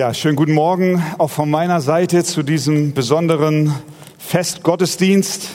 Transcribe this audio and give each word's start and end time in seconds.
Ja, 0.00 0.14
schönen 0.14 0.36
guten 0.36 0.54
Morgen 0.54 1.04
auch 1.18 1.28
von 1.28 1.50
meiner 1.50 1.82
Seite 1.82 2.24
zu 2.24 2.42
diesem 2.42 2.94
besonderen 2.94 3.74
Festgottesdienst. 4.16 5.50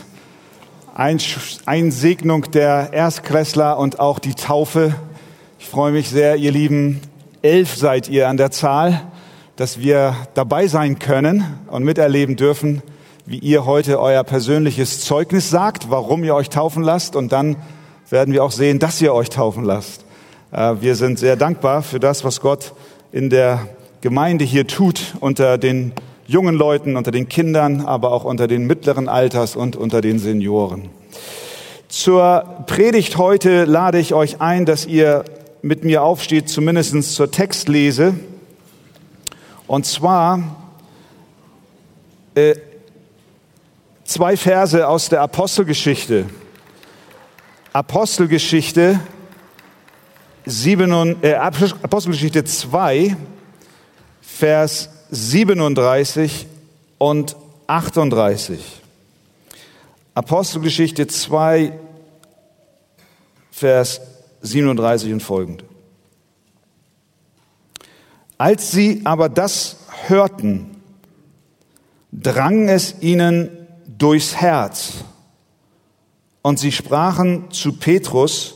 Ein, 0.94 1.20
Einsegnung 1.66 2.52
der 2.52 2.94
Erstklässler 2.94 3.80
und 3.80 4.00
auch 4.00 4.20
die 4.20 4.36
Taufe. 4.36 4.94
Ich 5.58 5.66
freue 5.66 5.92
mich 5.92 6.10
sehr, 6.10 6.36
ihr 6.36 6.52
Lieben. 6.52 7.02
Elf 7.42 7.76
seid 7.76 8.08
ihr 8.08 8.30
an 8.30 8.38
der 8.38 8.52
Zahl, 8.52 9.02
dass 9.56 9.80
wir 9.80 10.16
dabei 10.36 10.68
sein 10.68 11.00
können 11.00 11.44
und 11.66 11.84
miterleben 11.84 12.36
dürfen, 12.36 12.84
wie 13.26 13.40
ihr 13.40 13.66
heute 13.66 14.00
euer 14.00 14.24
persönliches 14.24 15.02
Zeugnis 15.02 15.50
sagt, 15.50 15.90
warum 15.90 16.24
ihr 16.24 16.36
euch 16.36 16.50
taufen 16.50 16.84
lasst. 16.84 17.16
Und 17.16 17.32
dann 17.32 17.56
werden 18.12 18.32
wir 18.32 18.44
auch 18.44 18.52
sehen, 18.52 18.78
dass 18.78 19.02
ihr 19.02 19.12
euch 19.12 19.30
taufen 19.30 19.64
lasst. 19.64 20.06
Äh, 20.52 20.76
wir 20.82 20.94
sind 20.94 21.18
sehr 21.18 21.36
dankbar 21.36 21.82
für 21.82 22.00
das, 22.00 22.24
was 22.24 22.42
Gott 22.42 22.74
in 23.12 23.32
der 23.32 23.68
Gemeinde 24.06 24.46
hier 24.46 24.68
tut 24.68 25.16
unter 25.20 25.58
den 25.58 25.92
jungen 26.28 26.54
Leuten, 26.54 26.96
unter 26.96 27.10
den 27.10 27.28
Kindern, 27.28 27.82
aber 27.82 28.12
auch 28.12 28.24
unter 28.24 28.46
den 28.46 28.68
mittleren 28.68 29.10
Alters 29.10 29.56
und 29.56 29.76
unter 29.76 30.00
den 30.00 30.20
Senioren. 30.20 30.90
Zur 31.88 32.64
Predigt 32.68 33.18
heute 33.18 33.66
lade 33.66 33.98
ich 33.98 34.14
euch 34.14 34.42
ein, 34.42 34.68
dass 34.68 34.86
ihr 34.86 35.26
mit 35.64 35.84
mir 35.84 36.04
aufsteht, 36.04 36.50
zumindest 36.50 37.16
zur 37.16 37.32
Textlese. 37.32 38.14
Und 39.66 39.88
zwar 39.88 40.56
äh, 42.36 42.54
zwei 44.04 44.38
Verse 44.38 44.88
aus 44.88 45.10
der 45.10 45.22
Apostelgeschichte. 45.22 46.26
Apostelgeschichte, 47.74 49.00
7, 50.46 51.24
äh, 51.24 51.34
Apostelgeschichte 51.34 52.44
2, 52.44 53.18
Vers 54.36 54.90
37 55.12 56.46
und 56.98 57.38
38. 57.68 58.82
Apostelgeschichte 60.14 61.08
2, 61.08 61.72
Vers 63.50 64.02
37 64.42 65.14
und 65.14 65.24
folgende. 65.24 65.64
Als 68.38 68.72
sie 68.72 69.04
aber 69.06 69.30
das 69.30 69.78
hörten, 70.08 70.82
drang 72.12 72.68
es 72.68 72.96
ihnen 73.00 73.50
durchs 73.88 74.36
Herz, 74.36 74.96
und 76.42 76.60
sie 76.60 76.74
sprachen 76.74 77.52
zu 77.52 77.72
Petrus 77.72 78.56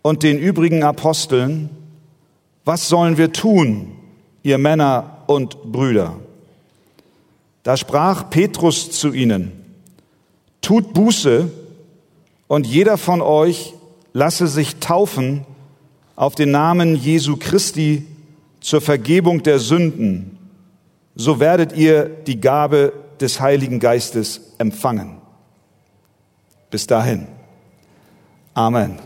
und 0.00 0.22
den 0.22 0.38
übrigen 0.38 0.82
Aposteln, 0.82 1.68
was 2.64 2.88
sollen 2.88 3.18
wir 3.18 3.34
tun? 3.34 3.98
Ihr 4.42 4.58
Männer 4.58 5.18
und 5.26 5.62
Brüder. 5.62 6.16
Da 7.62 7.76
sprach 7.76 8.28
Petrus 8.30 8.90
zu 8.90 9.12
ihnen, 9.12 9.52
tut 10.60 10.92
Buße 10.92 11.48
und 12.48 12.66
jeder 12.66 12.98
von 12.98 13.22
euch 13.22 13.74
lasse 14.12 14.46
sich 14.48 14.76
taufen 14.76 15.46
auf 16.16 16.34
den 16.34 16.50
Namen 16.50 16.96
Jesu 16.96 17.36
Christi 17.36 18.06
zur 18.60 18.80
Vergebung 18.80 19.42
der 19.42 19.58
Sünden, 19.58 20.38
so 21.14 21.40
werdet 21.40 21.72
ihr 21.72 22.04
die 22.04 22.40
Gabe 22.40 22.92
des 23.20 23.40
Heiligen 23.40 23.80
Geistes 23.80 24.54
empfangen. 24.58 25.18
Bis 26.70 26.86
dahin. 26.86 27.26
Amen. 28.54 28.98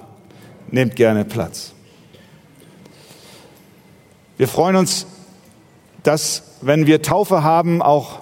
Nehmt 0.70 0.96
gerne 0.96 1.24
Platz. 1.24 1.72
Wir 4.36 4.48
freuen 4.48 4.76
uns 4.76 5.06
dass, 6.06 6.42
wenn 6.60 6.86
wir 6.86 7.02
Taufe 7.02 7.42
haben, 7.42 7.82
auch 7.82 8.20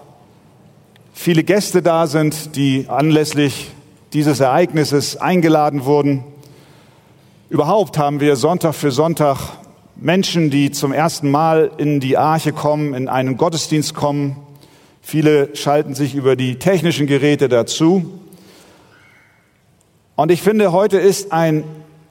viele 1.12 1.44
Gäste 1.44 1.82
da 1.82 2.06
sind, 2.06 2.56
die 2.56 2.86
anlässlich 2.88 3.70
dieses 4.14 4.40
Ereignisses 4.40 5.16
eingeladen 5.18 5.84
wurden. 5.84 6.24
Überhaupt 7.50 7.98
haben 7.98 8.20
wir 8.20 8.36
Sonntag 8.36 8.74
für 8.74 8.90
Sonntag 8.90 9.58
Menschen, 9.96 10.50
die 10.50 10.70
zum 10.70 10.92
ersten 10.92 11.30
Mal 11.30 11.72
in 11.76 12.00
die 12.00 12.16
Arche 12.16 12.52
kommen, 12.52 12.94
in 12.94 13.08
einen 13.08 13.36
Gottesdienst 13.36 13.94
kommen. 13.94 14.36
Viele 15.02 15.54
schalten 15.54 15.94
sich 15.94 16.14
über 16.14 16.36
die 16.36 16.58
technischen 16.58 17.06
Geräte 17.06 17.48
dazu. 17.50 18.18
Und 20.16 20.30
ich 20.30 20.40
finde, 20.40 20.72
heute 20.72 20.98
ist 20.98 21.32
ein 21.32 21.64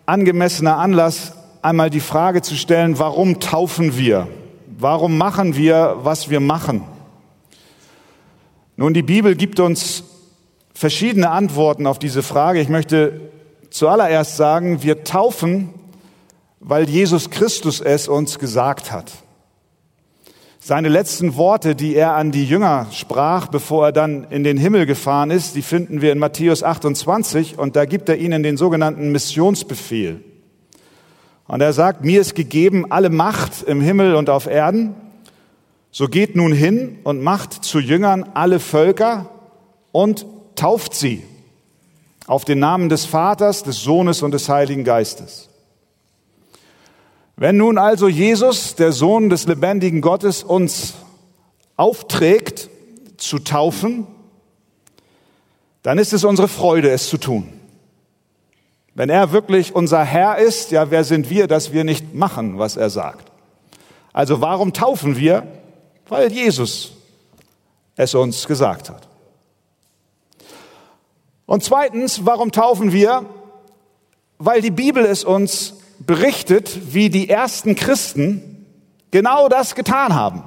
angemessener 0.05 0.77
Anlass, 0.77 1.33
einmal 1.61 1.89
die 1.89 1.99
Frage 1.99 2.41
zu 2.43 2.55
stellen, 2.55 2.99
warum 2.99 3.39
taufen 3.39 3.97
wir? 3.97 4.27
Warum 4.83 5.17
machen 5.17 5.55
wir, 5.55 5.95
was 5.99 6.29
wir 6.29 6.41
machen? 6.41 6.83
Nun, 8.75 8.93
die 8.93 9.01
Bibel 9.01 9.33
gibt 9.33 9.61
uns 9.61 10.03
verschiedene 10.73 11.29
Antworten 11.29 11.87
auf 11.87 11.99
diese 11.99 12.21
Frage. 12.21 12.59
Ich 12.59 12.67
möchte 12.67 13.31
zuallererst 13.69 14.35
sagen, 14.35 14.83
wir 14.83 15.05
taufen, 15.05 15.69
weil 16.59 16.89
Jesus 16.89 17.29
Christus 17.29 17.79
es 17.79 18.09
uns 18.09 18.39
gesagt 18.39 18.91
hat. 18.91 19.09
Seine 20.59 20.89
letzten 20.89 21.37
Worte, 21.37 21.75
die 21.75 21.95
er 21.95 22.15
an 22.15 22.33
die 22.33 22.43
Jünger 22.43 22.87
sprach, 22.91 23.47
bevor 23.47 23.85
er 23.85 23.91
dann 23.93 24.25
in 24.31 24.43
den 24.43 24.57
Himmel 24.57 24.85
gefahren 24.85 25.31
ist, 25.31 25.55
die 25.55 25.61
finden 25.61 26.01
wir 26.01 26.11
in 26.11 26.19
Matthäus 26.19 26.61
28 26.61 27.57
und 27.57 27.77
da 27.77 27.85
gibt 27.85 28.09
er 28.09 28.17
ihnen 28.17 28.43
den 28.43 28.57
sogenannten 28.57 29.13
Missionsbefehl. 29.13 30.25
Und 31.47 31.61
er 31.61 31.73
sagt, 31.73 32.03
mir 32.03 32.21
ist 32.21 32.35
gegeben 32.35 32.91
alle 32.91 33.09
Macht 33.09 33.63
im 33.63 33.81
Himmel 33.81 34.15
und 34.15 34.29
auf 34.29 34.47
Erden. 34.47 34.95
So 35.91 36.07
geht 36.07 36.35
nun 36.35 36.53
hin 36.53 36.99
und 37.03 37.21
macht 37.21 37.65
zu 37.65 37.79
Jüngern 37.79 38.25
alle 38.33 38.59
Völker 38.59 39.29
und 39.91 40.25
tauft 40.55 40.93
sie 40.95 41.23
auf 42.25 42.45
den 42.45 42.59
Namen 42.59 42.89
des 42.89 43.05
Vaters, 43.05 43.63
des 43.63 43.81
Sohnes 43.81 44.23
und 44.23 44.31
des 44.31 44.47
Heiligen 44.49 44.83
Geistes. 44.83 45.49
Wenn 47.35 47.57
nun 47.57 47.77
also 47.77 48.07
Jesus, 48.07 48.75
der 48.75 48.91
Sohn 48.91 49.29
des 49.29 49.45
lebendigen 49.45 50.01
Gottes, 50.01 50.43
uns 50.43 50.93
aufträgt 51.75 52.69
zu 53.17 53.39
taufen, 53.39 54.07
dann 55.81 55.97
ist 55.97 56.13
es 56.13 56.23
unsere 56.23 56.47
Freude, 56.47 56.91
es 56.91 57.09
zu 57.09 57.17
tun. 57.17 57.49
Wenn 58.95 59.09
er 59.09 59.31
wirklich 59.31 59.73
unser 59.75 60.03
Herr 60.03 60.37
ist, 60.37 60.71
ja, 60.71 60.91
wer 60.91 61.03
sind 61.03 61.29
wir, 61.29 61.47
dass 61.47 61.73
wir 61.73 61.83
nicht 61.83 62.13
machen, 62.13 62.59
was 62.59 62.77
er 62.77 62.89
sagt? 62.89 63.31
Also 64.11 64.41
warum 64.41 64.73
taufen 64.73 65.17
wir? 65.17 65.47
Weil 66.07 66.31
Jesus 66.31 66.93
es 67.95 68.13
uns 68.13 68.47
gesagt 68.47 68.89
hat. 68.89 69.07
Und 71.45 71.63
zweitens, 71.63 72.25
warum 72.25 72.51
taufen 72.51 72.91
wir? 72.91 73.25
Weil 74.37 74.61
die 74.61 74.71
Bibel 74.71 75.05
es 75.05 75.23
uns 75.23 75.75
berichtet, 75.99 76.93
wie 76.93 77.09
die 77.09 77.29
ersten 77.29 77.75
Christen 77.75 78.65
genau 79.11 79.49
das 79.49 79.75
getan 79.75 80.13
haben. 80.13 80.43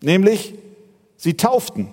Nämlich, 0.00 0.54
sie 1.16 1.34
tauften. 1.36 1.88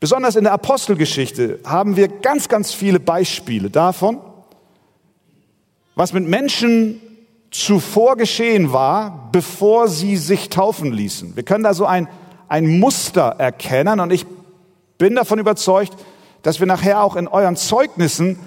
Besonders 0.00 0.34
in 0.34 0.44
der 0.44 0.54
Apostelgeschichte 0.54 1.60
haben 1.64 1.94
wir 1.94 2.08
ganz, 2.08 2.48
ganz 2.48 2.72
viele 2.72 2.98
Beispiele 2.98 3.68
davon, 3.68 4.18
was 5.94 6.14
mit 6.14 6.26
Menschen 6.26 7.02
zuvor 7.50 8.16
geschehen 8.16 8.72
war, 8.72 9.28
bevor 9.30 9.88
sie 9.88 10.16
sich 10.16 10.48
taufen 10.48 10.92
ließen. 10.92 11.36
Wir 11.36 11.42
können 11.42 11.64
da 11.64 11.74
so 11.74 11.84
ein, 11.84 12.08
ein 12.48 12.78
Muster 12.78 13.34
erkennen 13.38 14.00
und 14.00 14.10
ich 14.10 14.24
bin 14.96 15.16
davon 15.16 15.38
überzeugt, 15.38 15.94
dass 16.42 16.60
wir 16.60 16.66
nachher 16.66 17.02
auch 17.02 17.16
in 17.16 17.28
euren 17.28 17.56
Zeugnissen 17.56 18.38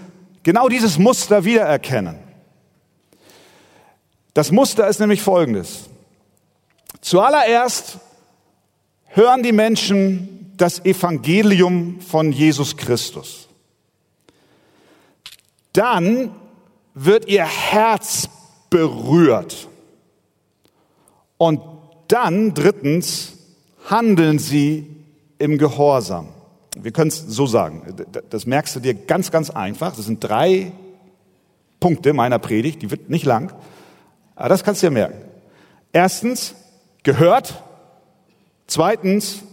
genau 0.42 0.70
dieses 0.70 0.98
Muster 0.98 1.46
wiedererkennen. 1.46 2.18
Das 4.34 4.52
Muster 4.52 4.88
ist 4.88 5.00
nämlich 5.00 5.22
folgendes. 5.22 5.90
Zuallererst 7.02 8.00
hören 9.06 9.44
die 9.44 9.52
Menschen 9.52 10.43
das 10.58 10.84
Evangelium 10.86 12.00
von 12.02 12.32
Jesus 12.32 12.78
Christus. 12.78 13.48
Dann 15.74 16.32
wird 16.94 17.28
ihr 17.28 17.46
Herz 17.46 18.30
berührt. 18.70 19.68
Und 21.38 21.62
dann, 22.08 22.54
drittens, 22.54 23.34
handeln 23.90 24.40
sie 24.40 24.88
im 25.40 25.58
Gehorsam. 25.58 26.30
Wir 26.78 26.92
können 26.92 27.10
es 27.10 27.20
so 27.20 27.46
sagen. 27.46 27.96
Das 28.30 28.46
merkst 28.46 28.76
du 28.76 28.80
dir 28.80 28.94
ganz, 28.94 29.32
ganz 29.32 29.50
einfach. 29.50 29.96
Das 29.96 30.06
sind 30.06 30.24
drei 30.24 30.72
Punkte 31.80 32.14
meiner 32.14 32.40
Predigt. 32.40 32.82
Die 32.82 32.92
wird 32.92 33.10
nicht 33.10 33.26
lang. 33.26 33.54
Aber 34.36 34.50
das 34.50 34.64
kannst 34.64 34.82
du 34.82 34.88
dir 34.88 34.92
merken. 34.92 35.18
Erstens, 35.92 36.56
gehört. 37.04 37.62
Zweitens, 38.68 39.44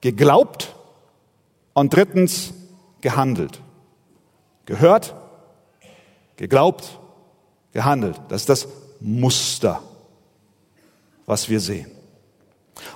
geglaubt 0.00 0.74
und 1.74 1.94
drittens 1.94 2.52
gehandelt. 3.00 3.60
Gehört, 4.66 5.14
geglaubt, 6.36 6.98
gehandelt. 7.72 8.20
Das 8.28 8.42
ist 8.42 8.48
das 8.48 8.68
Muster. 9.00 9.82
was 11.26 11.48
wir 11.48 11.60
sehen. 11.60 11.88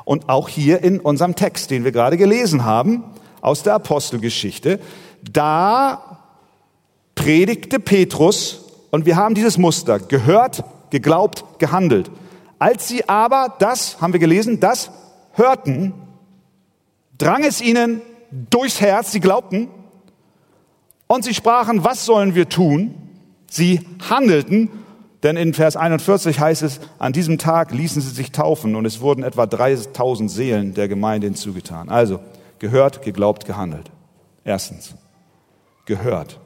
Und 0.04 0.28
auch 0.28 0.48
hier 0.48 0.82
in 0.82 0.98
unserem 0.98 1.36
Text, 1.36 1.70
den 1.70 1.84
wir 1.84 1.92
gerade 1.92 2.16
gelesen 2.16 2.64
haben, 2.64 3.04
aus 3.40 3.62
der 3.62 3.74
Apostelgeschichte, 3.74 4.80
da 5.22 6.18
predigte 7.14 7.78
Petrus 7.78 8.64
und 8.90 9.06
wir 9.06 9.16
haben 9.16 9.34
dieses 9.34 9.56
Muster 9.56 10.00
gehört, 10.00 10.64
geglaubt, 10.90 11.44
gehandelt. 11.58 12.10
Als 12.58 12.88
sie 12.88 13.08
aber 13.08 13.54
das, 13.58 14.00
haben 14.00 14.12
wir 14.12 14.20
gelesen, 14.20 14.58
das 14.58 14.90
hörten, 15.32 15.92
drang 17.19 17.44
es 17.44 17.61
ihnen 17.61 18.00
durchs 18.50 18.81
Herz, 18.81 19.12
sie 19.12 19.20
glaubten, 19.20 19.69
und 21.06 21.25
sie 21.25 21.34
sprachen, 21.34 21.84
was 21.84 22.06
sollen 22.06 22.34
wir 22.34 22.49
tun? 22.49 22.94
Sie 23.49 23.81
handelten, 24.08 24.70
denn 25.22 25.37
in 25.37 25.55
Vers 25.55 25.76
41 25.76 26.40
heißt 26.40 26.62
es, 26.62 26.81
an 26.99 27.12
diesem 27.12 27.38
Tag 27.38 27.72
ließen 27.72 28.02
sie 28.02 28.11
sich 28.11 28.32
taufen 28.32 28.75
und 28.75 28.84
es 28.84 29.00
wurden 29.00 29.22
etwa 29.22 29.46
3000 29.46 30.31
Seelen 30.31 30.75
der 30.75 30.88
Gemeinde 30.88 31.26
hinzugetan. 31.26 31.88
Also 31.88 32.20
gehört, 32.58 33.02
geglaubt, 33.02 33.44
gehandelt. 33.44 33.90
Erstens, 34.44 34.94
gehört. 35.87 36.40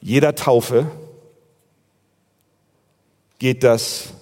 Jeder 0.00 0.34
Taufe 0.34 0.86
geht 3.38 3.64
das 3.64 4.14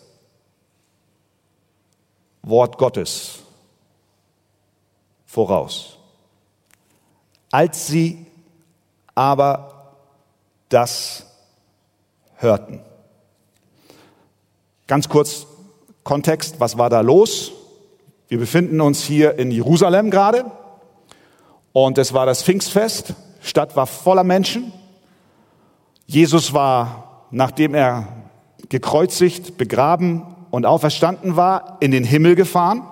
Wort 2.43 2.79
Gottes 2.79 3.41
voraus. 5.27 5.97
Als 7.51 7.87
sie 7.87 8.27
aber 9.15 9.95
das 10.69 11.27
hörten. 12.37 12.81
Ganz 14.87 15.09
kurz 15.09 15.47
Kontext, 16.03 16.59
was 16.59 16.77
war 16.77 16.91
da 16.91 17.01
los? 17.01 17.53
Wir 18.29 18.39
befinden 18.39 18.81
uns 18.81 19.05
hier 19.05 19.39
in 19.39 19.51
Jerusalem 19.51 20.11
gerade 20.11 20.51
und 21.73 21.99
es 21.99 22.13
war 22.13 22.27
das 22.27 22.43
Pfingstfest, 22.43 23.15
Stadt 23.41 23.77
war 23.77 23.87
voller 23.87 24.25
Menschen. 24.25 24.73
Jesus 26.07 26.53
war, 26.53 27.27
nachdem 27.31 27.75
er 27.75 28.09
gekreuzigt, 28.69 29.57
begraben 29.57 30.32
und 30.53 30.67
auferstanden 30.67 31.35
war, 31.35 31.79
in 31.81 31.93
den 31.93 32.05
Himmel 32.05 32.35
gefahren 32.35 32.87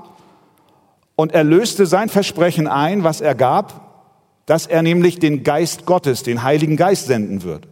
und 1.14 1.32
er 1.32 1.44
löste 1.44 1.84
sein 1.84 2.08
Versprechen 2.08 2.66
ein, 2.66 3.04
was 3.04 3.20
er 3.20 3.34
gab, 3.34 4.06
dass 4.46 4.66
er 4.66 4.82
nämlich 4.82 5.18
den 5.18 5.44
Geist 5.44 5.84
Gottes, 5.84 6.22
den 6.22 6.42
Heiligen 6.42 6.78
Geist 6.78 7.04
senden 7.04 7.42
wird. 7.42 7.68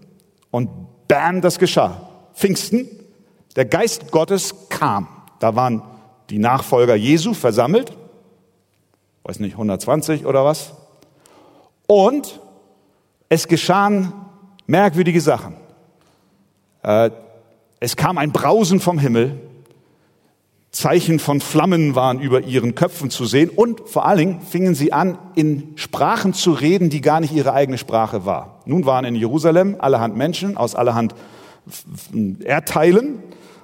Und 0.51 0.69
bam, 1.09 1.41
das 1.41 1.59
geschah. 1.59 2.07
Pfingsten, 2.35 2.87
der 3.57 3.65
Geist 3.65 4.11
Gottes 4.11 4.69
kam. 4.69 5.09
Da 5.39 5.57
waren 5.57 5.83
die 6.29 6.39
Nachfolger 6.39 6.95
Jesu 6.95 7.33
versammelt, 7.33 7.91
weiß 9.23 9.41
nicht, 9.41 9.55
120 9.55 10.27
oder 10.27 10.45
was. 10.45 10.75
Und 11.87 12.41
es 13.31 13.49
geschahen 13.49 14.13
merkwürdige 14.67 15.23
Sachen. 15.23 15.57
Äh, 16.83 17.11
es 17.81 17.97
kam 17.97 18.19
ein 18.19 18.33
Brausen 18.33 18.81
vom 18.81 18.99
Himmel, 18.99 19.48
Zeichen 20.79 21.19
von 21.19 21.41
Flammen 21.41 21.97
waren 21.97 22.21
über 22.21 22.43
ihren 22.43 22.77
Köpfen 22.77 23.11
zu 23.11 23.25
sehen 23.25 23.51
und 23.51 23.89
vor 23.89 24.07
allen 24.07 24.19
Dingen 24.19 24.41
fingen 24.43 24.77
sie 24.77 24.93
an, 24.93 25.19
in 25.35 25.73
Sprachen 25.75 26.35
zu 26.35 26.53
reden, 26.53 26.89
die 26.89 27.01
gar 27.01 27.19
nicht 27.19 27.33
ihre 27.33 27.53
eigene 27.53 27.79
Sprache 27.79 28.25
war. 28.25 28.61
Nun 28.65 28.87
waren 28.87 29.05
in 29.05 29.17
Jerusalem 29.17 29.75
allerhand 29.81 30.17
Menschen 30.17 30.57
aus 30.57 30.77
allerhand 30.77 31.17
Erdteilen, 32.45 33.19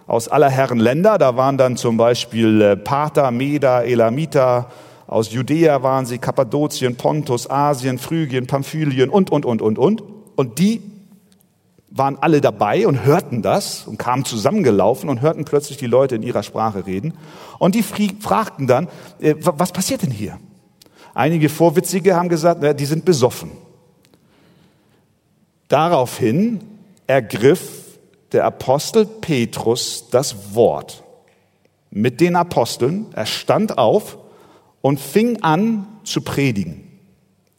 aus 0.09 0.27
aller 0.27 0.51
Herren 0.51 0.81
Länder. 0.81 1.17
Da 1.17 1.37
waren 1.37 1.57
dann 1.57 1.77
zum 1.77 1.99
Beispiel 1.99 2.61
äh, 2.61 2.77
Parther, 2.77 3.31
Meda, 3.31 3.83
Elamiter, 3.83 4.69
aus 5.07 5.33
Judäa 5.33 5.85
waren 5.85 6.07
sie, 6.07 6.19
Kappadokien, 6.19 6.97
Pontus, 6.97 7.49
Asien, 7.49 7.99
Phrygien, 7.99 8.49
Pamphylien 8.49 9.09
und, 9.09 9.31
und, 9.31 9.47
und, 9.47 9.63
und, 9.63 9.79
und. 9.79 10.03
Und 10.35 10.59
die 10.59 10.83
waren 11.97 12.19
alle 12.19 12.41
dabei 12.41 12.89
und 12.89 13.05
hörten 13.05 13.41
das 13.41 13.87
und 13.87 13.99
kamen 13.99 14.25
zusammengelaufen 14.25 15.09
und 15.09 15.21
hörten 15.21 15.45
plötzlich 15.45 15.79
die 15.79 15.87
Leute 15.87 16.17
in 16.17 16.23
ihrer 16.23 16.43
Sprache 16.43 16.87
reden. 16.87 17.15
Und 17.61 17.77
die 17.77 17.85
fragten 17.85 18.67
dann, 18.67 18.89
äh, 19.21 19.37
was 19.39 19.73
passiert 19.73 20.03
denn 20.03 20.11
hier? 20.11 20.39
Einige 21.15 21.49
Vorwitzige 21.49 22.17
haben 22.17 22.29
gesagt, 22.29 22.81
die 22.81 22.87
sind 22.87 23.05
besoffen. 23.05 23.53
Daraufhin 25.69 26.61
ergriff 27.07 27.99
der 28.33 28.45
Apostel 28.45 29.07
Petrus 29.07 30.09
das 30.11 30.55
Wort 30.55 31.05
mit 31.93 32.21
den 32.21 32.35
Aposteln. 32.35 33.07
Er 33.15 33.27
stand 33.27 33.79
auf 33.79 34.19
und 34.81 34.99
fing 34.99 35.43
an 35.43 35.87
zu 36.03 36.23
predigen. 36.23 36.84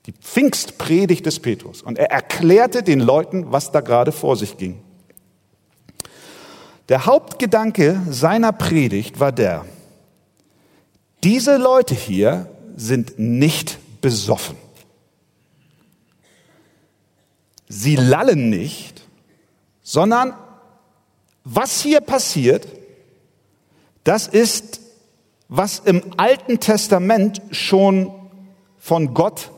Die 0.05 0.11
Pfingstpredigt 0.11 1.25
des 1.25 1.39
Petrus. 1.39 1.81
Und 1.81 1.97
er 1.97 2.11
erklärte 2.11 2.83
den 2.83 2.99
Leuten, 2.99 3.51
was 3.51 3.71
da 3.71 3.81
gerade 3.81 4.11
vor 4.11 4.35
sich 4.35 4.57
ging. 4.57 4.81
Der 6.89 7.05
Hauptgedanke 7.05 7.99
seiner 8.09 8.51
Predigt 8.51 9.19
war 9.19 9.31
der, 9.31 9.65
diese 11.23 11.57
Leute 11.57 11.95
hier 11.95 12.47
sind 12.75 13.17
nicht 13.17 13.79
besoffen. 14.01 14.57
Sie 17.67 17.95
lallen 17.95 18.51
nicht, 18.51 19.01
sondern 19.81 20.33
was 21.43 21.81
hier 21.81 22.01
passiert, 22.01 22.67
das 24.03 24.27
ist, 24.27 24.81
was 25.47 25.79
im 25.79 26.03
Alten 26.17 26.59
Testament 26.59 27.41
schon 27.49 28.11
von 28.77 29.15
Gott 29.15 29.49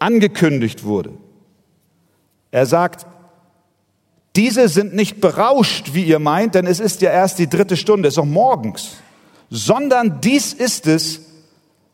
angekündigt 0.00 0.84
wurde. 0.84 1.12
Er 2.50 2.66
sagt, 2.66 3.06
diese 4.36 4.68
sind 4.68 4.94
nicht 4.94 5.20
berauscht, 5.20 5.94
wie 5.94 6.04
ihr 6.04 6.18
meint, 6.18 6.54
denn 6.54 6.66
es 6.66 6.80
ist 6.80 7.02
ja 7.02 7.10
erst 7.10 7.38
die 7.38 7.48
dritte 7.48 7.76
Stunde, 7.76 8.08
es 8.08 8.14
ist 8.14 8.18
auch 8.18 8.24
morgens, 8.24 8.96
sondern 9.50 10.20
dies 10.20 10.52
ist 10.52 10.86
es, 10.86 11.20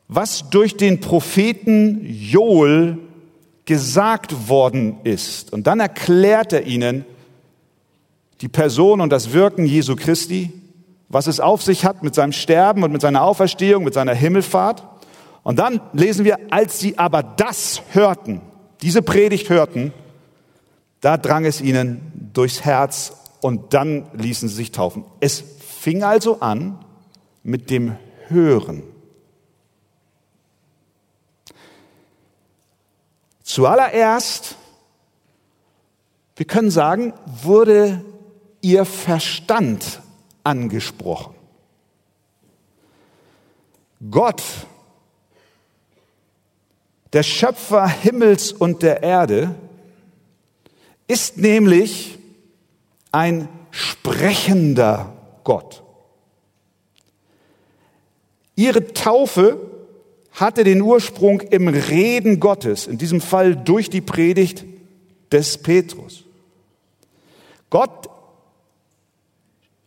was 0.09 0.51
durch 0.51 0.77
den 0.77 1.01
Propheten 1.01 2.05
Joel 2.05 2.99
gesagt 3.65 4.49
worden 4.49 4.99
ist. 5.05 5.53
Und 5.53 5.67
dann 5.67 5.81
erklärt 5.81 6.53
er 6.53 6.67
ihnen 6.67 7.05
die 8.41 8.49
Person 8.49 9.01
und 9.01 9.11
das 9.11 9.33
Wirken 9.33 9.67
Jesu 9.67 9.97
Christi, 9.97 10.53
was 11.09 11.27
es 11.27 11.41
auf 11.41 11.63
sich 11.63 11.85
hat 11.85 12.03
mit 12.03 12.15
seinem 12.15 12.33
Sterben 12.33 12.83
und 12.83 12.93
mit 12.93 13.01
seiner 13.01 13.23
Auferstehung, 13.23 13.85
mit 13.85 13.95
seiner 13.95 14.15
Himmelfahrt. 14.15 14.85
Und 15.47 15.61
dann 15.61 15.81
lesen 15.93 16.25
wir, 16.25 16.41
als 16.51 16.81
sie 16.81 16.99
aber 16.99 17.23
das 17.23 17.81
hörten, 17.93 18.41
diese 18.83 19.01
Predigt 19.01 19.49
hörten, 19.49 19.93
da 21.01 21.17
drang 21.17 21.45
es 21.45 21.61
ihnen 21.61 22.31
durchs 22.33 22.65
Herz 22.65 23.13
und 23.43 23.73
dann 23.73 24.11
ließen 24.15 24.49
sie 24.49 24.57
sich 24.57 24.73
taufen. 24.73 25.05
Es 25.21 25.45
fing 25.61 26.03
also 26.03 26.41
an 26.41 26.85
mit 27.45 27.71
dem 27.71 27.95
Hören. 28.27 28.83
Zuallererst, 33.45 34.57
wir 36.35 36.47
können 36.47 36.73
sagen, 36.73 37.15
wurde 37.45 38.05
ihr 38.63 38.85
Verstand 38.85 40.03
angesprochen. 40.43 41.37
Gott 44.11 44.43
der 47.17 47.23
Schöpfer 47.23 47.89
Himmels 47.89 48.53
und 48.53 48.83
der 48.83 49.03
Erde, 49.03 49.55
ist 51.09 51.39
nämlich 51.39 52.19
ein 53.11 53.49
sprechender 53.71 55.15
Gott. 55.43 55.83
Ihre 58.55 58.93
Taufe 58.93 59.59
hatte 60.33 60.63
den 60.63 60.83
Ursprung 60.83 61.41
im 61.41 61.69
Reden 61.69 62.39
Gottes, 62.39 62.87
in 62.87 62.99
diesem 62.99 63.23
Fall 63.23 63.57
durch 63.57 63.89
die 63.89 64.03
Predigt 64.03 64.67
des 65.33 65.57
Petrus. 65.57 66.25
Gott 67.71 68.11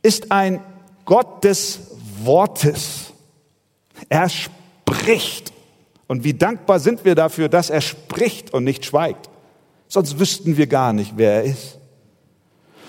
ist 0.02 0.32
ein 0.32 0.64
Gott 1.06 1.44
des 1.44 1.92
Wortes. 2.24 3.14
Er 4.10 4.30
spricht. 4.30 5.54
Und 6.10 6.24
wie 6.24 6.34
dankbar 6.34 6.80
sind 6.80 7.06
wir 7.06 7.14
dafür, 7.14 7.50
dass 7.50 7.70
er 7.70 7.82
spricht 7.82 8.52
und 8.52 8.64
nicht 8.64 8.84
schweigt. 8.84 9.30
Sonst 9.88 10.18
wüssten 10.18 10.58
wir 10.58 10.66
gar 10.66 10.92
nicht, 10.92 11.14
wer 11.16 11.36
er 11.36 11.44
ist. 11.44 11.78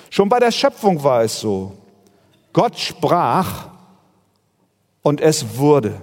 Schon 0.09 0.31
bei 0.31 0.41
der 0.41 0.51
Schöpfung 0.51 1.05
war 1.05 1.23
es 1.23 1.39
so. 1.39 1.75
Gott 2.55 2.79
sprach 2.79 3.69
und 5.03 5.21
es 5.21 5.59
wurde. 5.59 6.01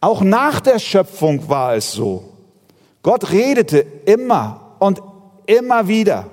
Auch 0.00 0.22
nach 0.22 0.60
der 0.60 0.78
Schöpfung 0.78 1.46
war 1.50 1.74
es 1.74 1.92
so. 1.92 2.24
Gott 3.02 3.30
redete 3.30 3.80
immer 4.06 4.76
und 4.78 5.02
immer 5.44 5.88
wieder. 5.88 6.30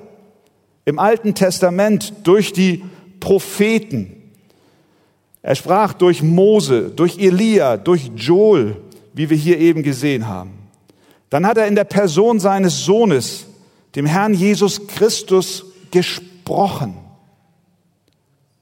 Im 0.86 1.00
Alten 1.00 1.36
Testament 1.36 2.14
durch 2.24 2.54
die 2.54 2.86
Propheten. 3.20 4.32
Er 5.42 5.56
sprach 5.56 5.92
durch 5.92 6.24
Mose, 6.24 6.92
durch 6.92 7.18
Elia, 7.20 7.76
durch 7.76 8.10
Joel, 8.16 8.78
wie 9.20 9.30
wir 9.30 9.36
hier 9.36 9.60
eben 9.60 9.84
gesehen 9.84 10.30
haben. 10.30 10.54
Dann 11.30 11.46
hat 11.46 11.58
er 11.58 11.68
in 11.68 11.76
der 11.76 11.84
Person 11.84 12.40
seines 12.40 12.86
Sohnes, 12.86 13.48
dem 13.98 14.06
Herrn 14.06 14.34
Jesus 14.34 14.88
Christus, 14.88 15.66
gesprochen. 15.92 16.94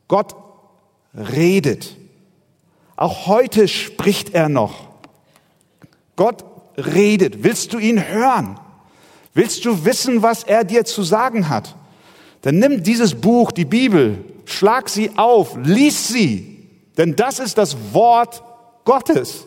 Gott 0.07 0.35
redet. 1.13 1.95
Auch 2.95 3.27
heute 3.27 3.67
spricht 3.67 4.33
er 4.33 4.49
noch. 4.49 4.87
Gott 6.15 6.43
redet. 6.75 7.43
Willst 7.43 7.73
du 7.73 7.77
ihn 7.77 8.03
hören? 8.03 8.59
Willst 9.35 9.63
du 9.63 9.85
wissen, 9.85 10.23
was 10.23 10.43
er 10.43 10.63
dir 10.63 10.85
zu 10.85 11.03
sagen 11.03 11.49
hat? 11.49 11.75
Dann 12.41 12.57
nimm 12.57 12.81
dieses 12.81 13.13
Buch, 13.13 13.51
die 13.51 13.65
Bibel, 13.65 14.25
schlag 14.45 14.89
sie 14.89 15.11
auf, 15.17 15.55
lies 15.63 16.07
sie, 16.07 16.67
denn 16.97 17.15
das 17.15 17.37
ist 17.37 17.59
das 17.59 17.77
Wort 17.93 18.41
Gottes. 18.85 19.45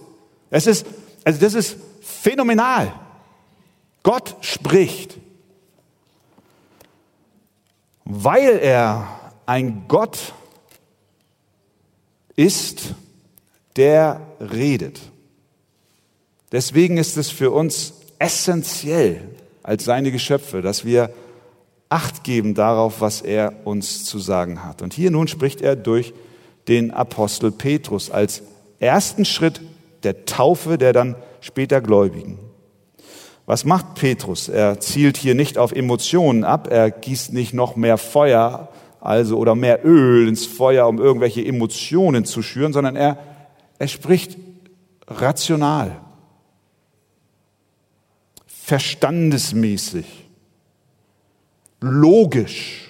Es 0.51 0.67
ist, 0.67 0.85
also 1.25 1.41
das 1.41 1.55
ist 1.55 1.77
phänomenal. 2.01 2.93
Gott 4.03 4.37
spricht. 4.41 5.19
Weil 8.05 8.59
er 8.59 9.07
ein 9.47 9.85
Gott 9.89 10.33
ist, 12.37 12.95
der 13.77 14.21
redet. 14.41 15.01
Deswegen 16.51 16.97
ist 16.97 17.17
es 17.17 17.31
für 17.31 17.51
uns 17.51 17.95
essentiell 18.19 19.37
als 19.63 19.85
seine 19.85 20.11
Geschöpfe, 20.11 20.63
dass 20.63 20.85
wir 20.85 21.13
Acht 21.93 22.23
geben 22.23 22.55
darauf, 22.55 23.01
was 23.01 23.21
er 23.21 23.67
uns 23.67 24.05
zu 24.05 24.21
sagen 24.21 24.65
hat. 24.65 24.81
Und 24.81 24.95
hier 24.95 25.11
nun 25.11 25.27
spricht 25.27 25.61
er 25.61 25.75
durch 25.75 26.15
den 26.69 26.93
Apostel 26.93 27.51
Petrus 27.51 28.13
als 28.13 28.43
ersten 28.79 29.25
Schritt 29.25 29.61
der 30.03 30.25
Taufe 30.25 30.79
der 30.79 30.93
dann 30.93 31.17
später 31.41 31.81
Gläubigen. 31.81 32.39
Was 33.47 33.65
macht 33.65 33.95
Petrus? 33.95 34.49
Er 34.49 34.79
zielt 34.81 35.17
hier 35.17 35.35
nicht 35.35 35.59
auf 35.59 35.73
Emotionen 35.73 36.45
ab, 36.45 36.69
er 36.71 36.91
gießt 36.91 37.33
nicht 37.33 37.53
noch 37.53 37.75
mehr 37.75 37.99
Feuer, 37.99 38.69
also 39.01 39.39
oder 39.39 39.55
mehr 39.55 39.85
Öl 39.85 40.29
ins 40.29 40.47
Feuer, 40.47 40.87
um 40.87 40.99
irgendwelche 40.99 41.45
Emotionen 41.45 42.25
zu 42.25 42.43
schüren, 42.43 42.73
sondern 42.73 42.97
er, 42.97 43.19
er 43.79 43.89
spricht 43.89 44.37
rational, 45.09 46.01
verstandesmäßig, 48.47 50.07
logisch. 51.81 52.87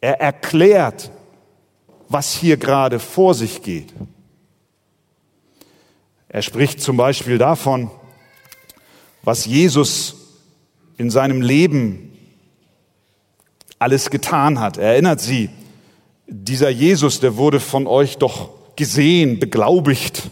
Er 0.00 0.20
erklärt, 0.20 1.12
was 2.08 2.34
hier 2.34 2.56
gerade 2.56 2.98
vor 2.98 3.34
sich 3.34 3.62
geht. 3.62 3.92
Er 6.32 6.40
spricht 6.40 6.80
zum 6.80 6.96
Beispiel 6.96 7.36
davon, 7.36 7.90
was 9.22 9.44
Jesus 9.44 10.16
in 10.96 11.10
seinem 11.10 11.42
Leben 11.42 12.10
alles 13.78 14.08
getan 14.08 14.58
hat. 14.58 14.78
Erinnert 14.78 15.20
sie, 15.20 15.50
dieser 16.26 16.70
Jesus, 16.70 17.20
der 17.20 17.36
wurde 17.36 17.60
von 17.60 17.86
euch 17.86 18.16
doch 18.16 18.48
gesehen, 18.76 19.40
beglaubigt. 19.40 20.30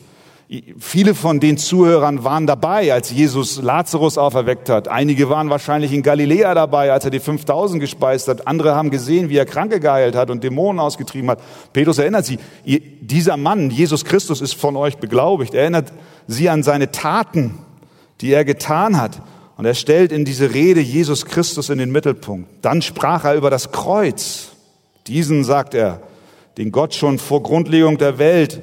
Viele 0.79 1.15
von 1.15 1.39
den 1.39 1.59
Zuhörern 1.59 2.25
waren 2.25 2.47
dabei, 2.47 2.93
als 2.93 3.13
Jesus 3.13 3.63
Lazarus 3.63 4.19
auferweckt 4.19 4.69
hat. 4.69 4.89
Einige 4.89 5.31
waren 5.31 5.49
wahrscheinlich 5.49 5.93
in 5.93 6.03
Galiläa 6.03 6.55
dabei, 6.55 6.93
als 6.93 7.05
er 7.05 7.13
die 7.13 7.21
5000 7.21 7.81
gespeist 7.81 8.27
hat. 8.27 8.49
Andere 8.49 8.75
haben 8.75 8.91
gesehen, 8.91 9.29
wie 9.29 9.37
er 9.37 9.47
Kranke 9.47 9.79
geheilt 9.79 10.17
hat 10.17 10.29
und 10.29 10.43
Dämonen 10.43 10.81
ausgetrieben 10.81 11.31
hat. 11.31 11.41
Petrus 11.73 11.99
erinnert 11.99 12.27
sie, 12.27 12.39
dieser 12.65 13.37
Mann, 13.37 13.71
Jesus 13.71 14.05
Christus, 14.05 14.41
ist 14.41 14.55
von 14.55 14.75
euch 14.75 14.99
beglaubigt. 14.99 15.55
Er 15.55 15.63
erinnert 15.63 15.93
sie 16.27 16.49
an 16.49 16.65
seine 16.65 16.91
Taten 16.91 17.55
die 18.21 18.33
er 18.33 18.45
getan 18.45 19.01
hat. 19.01 19.23
Und 19.57 19.67
er 19.67 19.75
stellt 19.75 20.13
in 20.13 20.25
diese 20.25 20.55
Rede 20.55 20.81
Jesus 20.81 21.27
Christus 21.27 21.69
in 21.69 21.79
den 21.79 21.93
Mittelpunkt. 21.93 22.49
Dann 22.63 22.81
sprach 22.83 23.25
er 23.25 23.35
über 23.35 23.51
das 23.51 23.73
Kreuz. 23.73 24.53
Diesen, 25.07 25.45
sagt 25.45 25.75
er, 25.75 26.01
den 26.57 26.73
Gott 26.73 26.95
schon 26.95 27.19
vor 27.19 27.43
Grundlegung 27.43 27.99
der 27.99 28.19
Welt 28.19 28.63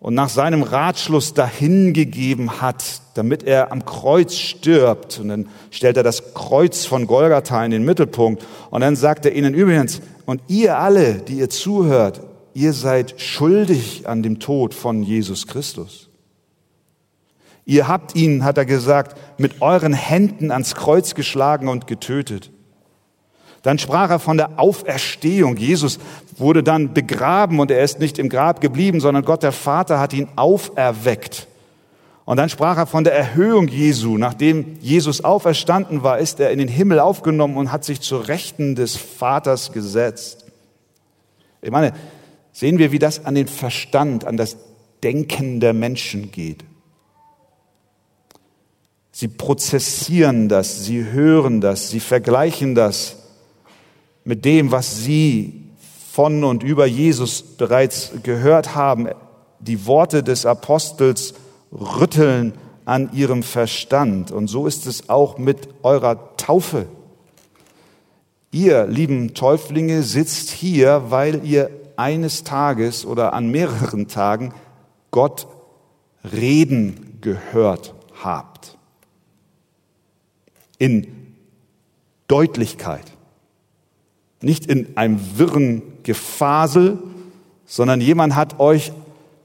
und 0.00 0.14
nach 0.14 0.30
seinem 0.30 0.62
Ratschluss 0.62 1.34
dahingegeben 1.34 2.62
hat, 2.62 3.02
damit 3.14 3.42
er 3.42 3.70
am 3.70 3.84
Kreuz 3.84 4.34
stirbt. 4.34 5.20
Und 5.20 5.28
dann 5.28 5.48
stellt 5.70 5.98
er 5.98 6.02
das 6.02 6.32
Kreuz 6.32 6.86
von 6.86 7.06
Golgatha 7.06 7.62
in 7.64 7.70
den 7.70 7.84
Mittelpunkt. 7.84 8.44
Und 8.70 8.80
dann 8.80 8.96
sagt 8.96 9.26
er 9.26 9.34
ihnen 9.34 9.52
übrigens, 9.52 10.00
und 10.24 10.40
ihr 10.48 10.78
alle, 10.78 11.16
die 11.16 11.34
ihr 11.34 11.50
zuhört, 11.50 12.22
ihr 12.54 12.72
seid 12.72 13.20
schuldig 13.20 14.08
an 14.08 14.22
dem 14.22 14.40
Tod 14.40 14.74
von 14.74 15.02
Jesus 15.02 15.46
Christus. 15.46 16.08
Ihr 17.66 17.86
habt 17.86 18.16
ihn, 18.16 18.42
hat 18.42 18.56
er 18.56 18.64
gesagt, 18.64 19.18
mit 19.38 19.60
euren 19.60 19.92
Händen 19.92 20.50
ans 20.50 20.74
Kreuz 20.74 21.14
geschlagen 21.14 21.68
und 21.68 21.86
getötet. 21.86 22.50
Dann 23.62 23.78
sprach 23.78 24.10
er 24.10 24.18
von 24.18 24.36
der 24.36 24.58
Auferstehung. 24.58 25.56
Jesus 25.56 25.98
wurde 26.36 26.62
dann 26.62 26.94
begraben 26.94 27.60
und 27.60 27.70
er 27.70 27.82
ist 27.82 28.00
nicht 28.00 28.18
im 28.18 28.28
Grab 28.28 28.60
geblieben, 28.60 29.00
sondern 29.00 29.24
Gott 29.24 29.42
der 29.42 29.52
Vater 29.52 30.00
hat 30.00 30.12
ihn 30.12 30.28
auferweckt. 30.36 31.46
Und 32.24 32.36
dann 32.36 32.48
sprach 32.48 32.78
er 32.78 32.86
von 32.86 33.04
der 33.04 33.14
Erhöhung 33.14 33.68
Jesu. 33.68 34.16
Nachdem 34.16 34.78
Jesus 34.80 35.24
auferstanden 35.24 36.02
war, 36.02 36.18
ist 36.18 36.40
er 36.40 36.50
in 36.50 36.58
den 36.58 36.68
Himmel 36.68 37.00
aufgenommen 37.00 37.56
und 37.56 37.72
hat 37.72 37.84
sich 37.84 38.00
zur 38.00 38.28
Rechten 38.28 38.76
des 38.76 38.96
Vaters 38.96 39.72
gesetzt. 39.72 40.46
Ich 41.60 41.70
meine, 41.70 41.92
sehen 42.52 42.78
wir, 42.78 42.92
wie 42.92 42.98
das 42.98 43.26
an 43.26 43.34
den 43.34 43.48
Verstand, 43.48 44.24
an 44.24 44.36
das 44.36 44.56
Denken 45.02 45.60
der 45.60 45.72
Menschen 45.74 46.30
geht. 46.30 46.64
Sie 49.12 49.28
prozessieren 49.28 50.48
das, 50.48 50.84
sie 50.84 51.04
hören 51.04 51.60
das, 51.60 51.90
sie 51.90 52.00
vergleichen 52.00 52.74
das 52.74 53.19
mit 54.24 54.44
dem, 54.44 54.70
was 54.70 55.02
sie 55.02 55.62
von 56.12 56.44
und 56.44 56.62
über 56.62 56.86
Jesus 56.86 57.42
bereits 57.42 58.12
gehört 58.22 58.74
haben. 58.74 59.08
Die 59.60 59.86
Worte 59.86 60.22
des 60.22 60.46
Apostels 60.46 61.34
rütteln 61.72 62.54
an 62.84 63.10
ihrem 63.12 63.42
Verstand. 63.42 64.32
Und 64.32 64.48
so 64.48 64.66
ist 64.66 64.86
es 64.86 65.08
auch 65.08 65.38
mit 65.38 65.68
eurer 65.82 66.36
Taufe. 66.36 66.86
Ihr, 68.50 68.86
lieben 68.86 69.34
Täuflinge, 69.34 70.02
sitzt 70.02 70.50
hier, 70.50 71.04
weil 71.08 71.44
ihr 71.44 71.70
eines 71.96 72.42
Tages 72.42 73.06
oder 73.06 73.32
an 73.32 73.50
mehreren 73.50 74.08
Tagen 74.08 74.52
Gott 75.10 75.46
reden 76.32 77.18
gehört 77.20 77.94
habt 78.22 78.76
in 80.80 81.36
Deutlichkeit, 82.26 83.04
nicht 84.42 84.66
in 84.66 84.96
einem 84.96 85.20
wirren 85.36 85.82
Gefasel, 86.02 86.98
sondern 87.66 88.00
jemand 88.00 88.34
hat 88.34 88.58
euch 88.58 88.92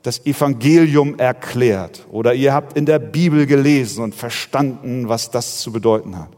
das 0.04 0.26
Evangelium 0.26 1.18
erklärt 1.18 2.06
oder 2.12 2.34
ihr 2.34 2.54
habt 2.54 2.78
in 2.78 2.86
der 2.86 3.00
Bibel 3.00 3.46
gelesen 3.46 4.04
und 4.04 4.14
verstanden, 4.14 5.10
was 5.10 5.32
das 5.32 5.60
zu 5.60 5.72
bedeuten 5.72 6.18
hat. 6.18 6.30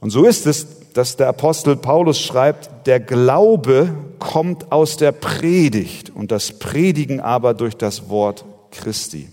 Und 0.00 0.10
so 0.10 0.24
ist 0.24 0.46
es, 0.46 0.92
dass 0.92 1.16
der 1.16 1.28
Apostel 1.28 1.76
Paulus 1.76 2.20
schreibt, 2.20 2.86
der 2.86 3.00
Glaube 3.00 3.94
kommt 4.18 4.72
aus 4.72 4.96
der 4.96 5.12
Predigt 5.12 6.10
und 6.10 6.30
das 6.30 6.58
Predigen 6.58 7.20
aber 7.20 7.54
durch 7.54 7.76
das 7.76 8.08
Wort 8.08 8.44
Christi. 8.70 9.28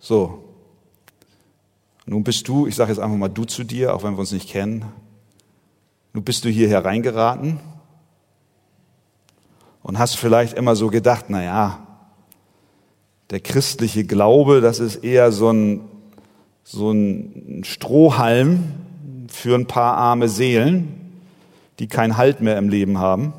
So, 0.00 0.41
nun 2.06 2.24
bist 2.24 2.48
du, 2.48 2.66
ich 2.66 2.74
sage 2.74 2.90
jetzt 2.90 2.98
einfach 3.00 3.16
mal 3.16 3.28
du 3.28 3.44
zu 3.44 3.64
dir, 3.64 3.94
auch 3.94 4.02
wenn 4.02 4.14
wir 4.14 4.20
uns 4.20 4.32
nicht 4.32 4.48
kennen, 4.48 4.84
nun 6.12 6.24
bist 6.24 6.44
du 6.44 6.48
hier 6.48 6.68
hereingeraten 6.68 7.60
und 9.82 9.98
hast 9.98 10.16
vielleicht 10.16 10.54
immer 10.54 10.76
so 10.76 10.88
gedacht, 10.88 11.26
na 11.28 11.42
ja, 11.42 11.86
der 13.30 13.40
christliche 13.40 14.04
Glaube, 14.04 14.60
das 14.60 14.78
ist 14.78 14.96
eher 14.96 15.32
so 15.32 15.50
ein, 15.50 15.80
so 16.64 16.90
ein 16.90 17.62
Strohhalm 17.64 18.64
für 19.28 19.54
ein 19.54 19.66
paar 19.66 19.96
arme 19.96 20.28
Seelen, 20.28 21.20
die 21.78 21.88
keinen 21.88 22.16
Halt 22.16 22.40
mehr 22.40 22.58
im 22.58 22.68
Leben 22.68 22.98
haben, 22.98 23.32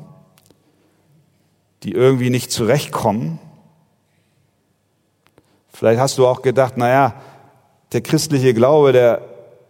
die 1.84 1.92
irgendwie 1.92 2.30
nicht 2.30 2.50
zurechtkommen. 2.50 3.38
Vielleicht 5.72 6.00
hast 6.00 6.18
du 6.18 6.26
auch 6.26 6.42
gedacht, 6.42 6.74
na 6.76 6.88
ja, 6.88 7.14
der 7.94 8.02
christliche 8.02 8.52
Glaube, 8.52 8.92
der 8.92 9.22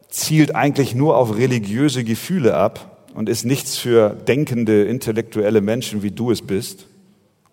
zielt 0.09 0.55
eigentlich 0.55 0.95
nur 0.95 1.17
auf 1.17 1.37
religiöse 1.37 2.05
Gefühle 2.05 2.57
ab 2.57 3.07
und 3.15 3.29
ist 3.29 3.45
nichts 3.45 3.77
für 3.77 4.11
denkende, 4.11 4.85
intellektuelle 4.85 5.61
Menschen, 5.61 6.03
wie 6.03 6.11
du 6.11 6.31
es 6.31 6.43
bist 6.43 6.87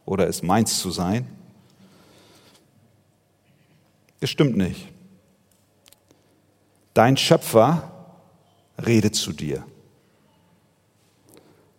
oder 0.05 0.27
es 0.27 0.41
meinst 0.41 0.79
zu 0.79 0.89
sein. 0.89 1.27
Es 4.19 4.29
stimmt 4.29 4.57
nicht. 4.57 4.87
Dein 6.93 7.17
Schöpfer 7.17 7.91
redet 8.85 9.15
zu 9.15 9.33
dir. 9.33 9.63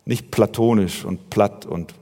nicht 0.04 0.30
platonisch 0.30 1.04
und 1.04 1.30
platt 1.30 1.64
und 1.64 1.94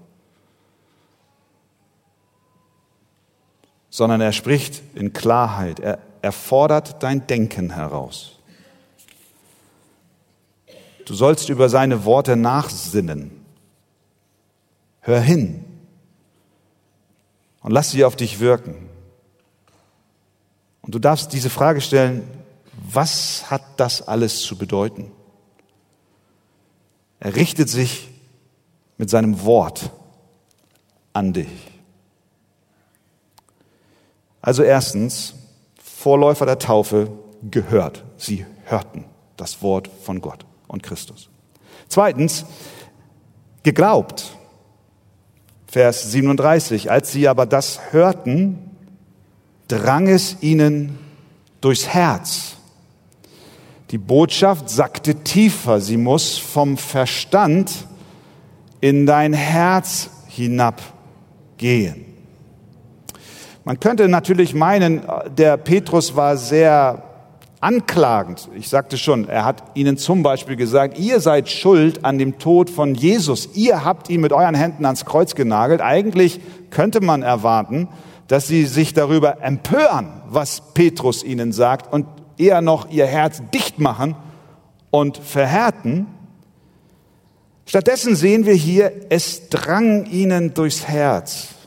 sondern 3.90 4.20
er 4.20 4.32
spricht 4.32 4.82
in 4.94 5.12
Klarheit. 5.12 5.80
Er, 5.80 5.98
er 6.22 6.32
fordert 6.32 7.02
dein 7.02 7.26
Denken 7.26 7.70
heraus. 7.70 8.38
Du 11.06 11.14
sollst 11.14 11.48
über 11.48 11.68
seine 11.68 12.04
Worte 12.04 12.36
nachsinnen. 12.36 13.44
Hör 15.00 15.20
hin 15.20 15.64
und 17.62 17.72
lass 17.72 17.90
sie 17.90 18.04
auf 18.04 18.16
dich 18.16 18.40
wirken. 18.40 18.88
Und 20.82 20.94
du 20.94 20.98
darfst 20.98 21.32
diese 21.32 21.50
Frage 21.50 21.80
stellen, 21.80 22.28
was 22.72 23.50
hat 23.50 23.62
das 23.76 24.06
alles 24.06 24.42
zu 24.42 24.56
bedeuten? 24.56 25.10
Er 27.18 27.36
richtet 27.36 27.68
sich 27.68 28.08
mit 28.96 29.10
seinem 29.10 29.44
Wort 29.44 29.90
an 31.12 31.32
dich. 31.32 31.48
Also 34.40 34.62
erstens, 34.62 35.34
Vorläufer 36.00 36.46
der 36.46 36.58
Taufe 36.58 37.10
gehört. 37.50 38.06
Sie 38.16 38.46
hörten 38.64 39.04
das 39.36 39.60
Wort 39.60 39.90
von 40.02 40.22
Gott 40.22 40.46
und 40.66 40.82
Christus. 40.82 41.28
Zweitens, 41.88 42.46
geglaubt. 43.64 44.34
Vers 45.66 46.10
37. 46.10 46.90
Als 46.90 47.12
sie 47.12 47.28
aber 47.28 47.44
das 47.44 47.92
hörten, 47.92 48.70
drang 49.68 50.08
es 50.08 50.38
ihnen 50.40 50.98
durchs 51.60 51.86
Herz. 51.88 52.56
Die 53.90 53.98
Botschaft 53.98 54.70
sackte 54.70 55.16
tiefer. 55.16 55.82
Sie 55.82 55.98
muss 55.98 56.38
vom 56.38 56.78
Verstand 56.78 57.86
in 58.80 59.04
dein 59.04 59.34
Herz 59.34 60.08
hinabgehen. 60.28 62.09
Man 63.70 63.78
könnte 63.78 64.08
natürlich 64.08 64.52
meinen, 64.52 65.02
der 65.38 65.56
Petrus 65.56 66.16
war 66.16 66.36
sehr 66.36 67.04
anklagend. 67.60 68.48
Ich 68.56 68.68
sagte 68.68 68.98
schon, 68.98 69.28
er 69.28 69.44
hat 69.44 69.62
ihnen 69.74 69.96
zum 69.96 70.24
Beispiel 70.24 70.56
gesagt, 70.56 70.98
ihr 70.98 71.20
seid 71.20 71.48
schuld 71.48 72.04
an 72.04 72.18
dem 72.18 72.40
Tod 72.40 72.68
von 72.68 72.96
Jesus. 72.96 73.50
Ihr 73.54 73.84
habt 73.84 74.10
ihn 74.10 74.22
mit 74.22 74.32
euren 74.32 74.56
Händen 74.56 74.84
ans 74.86 75.04
Kreuz 75.04 75.36
genagelt. 75.36 75.80
Eigentlich 75.82 76.40
könnte 76.70 77.00
man 77.00 77.22
erwarten, 77.22 77.86
dass 78.26 78.48
sie 78.48 78.66
sich 78.66 78.92
darüber 78.92 79.40
empören, 79.40 80.20
was 80.28 80.74
Petrus 80.74 81.22
ihnen 81.22 81.52
sagt 81.52 81.92
und 81.92 82.06
eher 82.38 82.62
noch 82.62 82.90
ihr 82.90 83.06
Herz 83.06 83.40
dicht 83.54 83.78
machen 83.78 84.16
und 84.90 85.16
verhärten. 85.16 86.08
Stattdessen 87.66 88.16
sehen 88.16 88.46
wir 88.46 88.54
hier, 88.54 88.90
es 89.10 89.48
drang 89.48 90.06
ihnen 90.06 90.54
durchs 90.54 90.88
Herz. 90.88 91.59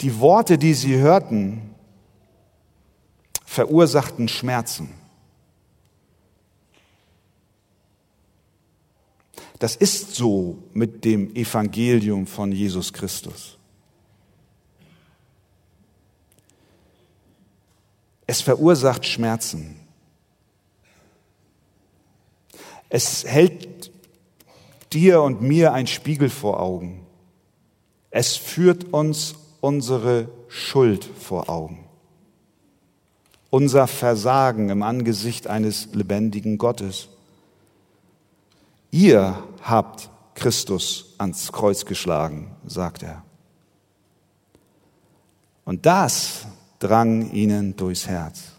Die 0.00 0.18
Worte, 0.18 0.56
die 0.56 0.74
sie 0.74 0.96
hörten, 0.96 1.74
verursachten 3.44 4.28
Schmerzen. 4.28 4.94
Das 9.58 9.76
ist 9.76 10.14
so 10.14 10.56
mit 10.72 11.04
dem 11.04 11.34
Evangelium 11.34 12.26
von 12.26 12.50
Jesus 12.50 12.92
Christus. 12.94 13.58
Es 18.26 18.40
verursacht 18.40 19.04
Schmerzen. 19.04 19.76
Es 22.88 23.24
hält 23.24 23.90
dir 24.92 25.20
und 25.20 25.42
mir 25.42 25.74
ein 25.74 25.86
Spiegel 25.86 26.30
vor 26.30 26.60
Augen. 26.60 27.04
Es 28.10 28.36
führt 28.36 28.94
uns 28.94 29.34
unsere 29.60 30.28
Schuld 30.48 31.04
vor 31.04 31.48
Augen, 31.48 31.84
unser 33.50 33.86
Versagen 33.86 34.68
im 34.70 34.82
Angesicht 34.82 35.46
eines 35.46 35.88
lebendigen 35.92 36.58
Gottes. 36.58 37.08
Ihr 38.90 39.42
habt 39.62 40.10
Christus 40.34 41.14
ans 41.18 41.52
Kreuz 41.52 41.84
geschlagen, 41.84 42.56
sagt 42.66 43.02
er. 43.02 43.22
Und 45.64 45.86
das 45.86 46.46
drang 46.78 47.30
ihnen 47.32 47.76
durchs 47.76 48.08
Herz. 48.08 48.52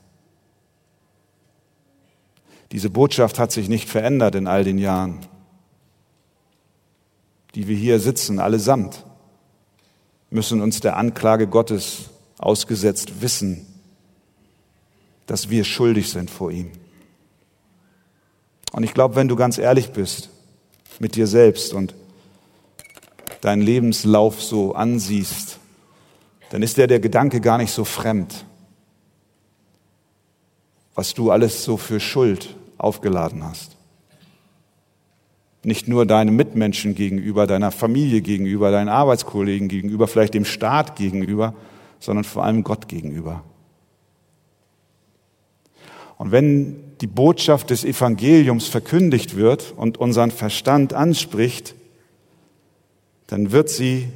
Diese 2.72 2.90
Botschaft 2.90 3.40
hat 3.40 3.52
sich 3.52 3.68
nicht 3.68 3.90
verändert 3.90 4.36
in 4.36 4.48
all 4.48 4.64
den 4.64 4.78
Jahren, 4.78 5.20
die 7.56 7.68
wir 7.68 7.76
hier 7.76 8.00
sitzen, 8.00 8.40
allesamt 8.40 9.06
müssen 10.32 10.62
uns 10.62 10.80
der 10.80 10.98
Anklage 10.98 11.46
Gottes 11.46 12.10
ausgesetzt 12.40 13.22
wissen, 13.22 13.68
dass 15.28 15.50
wir 15.50 15.64
schuldig 15.64 16.10
sind 16.10 16.32
vor 16.32 16.52
ihm. 16.52 16.72
Und 18.72 18.84
ich 18.84 18.94
glaube, 18.94 19.16
wenn 19.16 19.28
du 19.28 19.36
ganz 19.36 19.58
ehrlich 19.58 19.92
bist 19.92 20.30
mit 21.00 21.16
dir 21.16 21.28
selbst 21.28 21.74
und 21.74 21.94
deinen 23.42 23.62
Lebenslauf 23.62 24.42
so 24.42 24.74
ansiehst, 24.74 25.60
dann 26.50 26.64
ist 26.64 26.78
dir 26.78 26.88
der 26.88 27.00
Gedanke 27.00 27.42
gar 27.42 27.58
nicht 27.58 27.72
so 27.72 27.84
fremd, 27.84 28.46
was 30.96 31.14
du 31.14 31.32
alles 31.32 31.64
so 31.64 31.78
für 31.78 32.00
Schuld 32.00 32.56
aufgeladen 32.78 33.44
hast. 33.44 33.76
Nicht 35.64 35.88
nur 35.88 36.06
deinen 36.06 36.36
Mitmenschen 36.36 36.96
gegenüber, 36.96 37.46
deiner 37.46 37.72
Familie 37.72 38.22
gegenüber, 38.22 38.72
deinen 38.72 38.90
Arbeitskollegen 38.90 39.68
gegenüber, 39.68 40.08
vielleicht 40.08 40.34
dem 40.34 40.46
Staat 40.46 40.96
gegenüber, 40.96 41.54
sondern 42.00 42.24
vor 42.24 42.44
allem 42.44 42.64
Gott 42.64 42.88
gegenüber. 42.88 43.44
Und 46.18 46.32
wenn 46.32 46.98
die 47.02 47.08
Botschaft 47.08 47.70
des 47.72 47.84
Evangeliums 47.84 48.68
verkündigt 48.68 49.36
wird 49.36 49.74
und 49.76 49.98
unseren 49.98 50.32
Verstand 50.32 50.94
anspricht, 50.94 51.76
dann 53.28 53.52
wird 53.52 53.70
sie, 53.70 54.08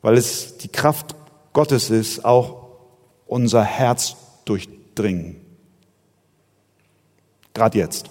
weil 0.00 0.16
es 0.16 0.56
die 0.58 0.68
Kraft 0.68 1.14
Gottes 1.52 1.90
ist, 1.90 2.24
auch 2.24 2.66
unser 3.26 3.62
Herz 3.62 4.16
durchdringen. 4.44 5.36
Gerade 7.54 7.78
jetzt. 7.78 8.10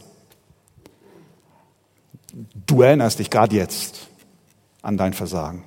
Du 2.65 2.81
erinnerst 2.81 3.19
dich 3.19 3.29
gerade 3.29 3.55
jetzt 3.55 4.07
an 4.81 4.97
dein 4.97 5.13
Versagen. 5.13 5.63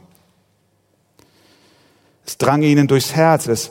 Es 2.27 2.39
drang 2.39 2.63
ihnen 2.63 2.89
durchs 2.89 3.15
Herz, 3.15 3.47
es, 3.47 3.71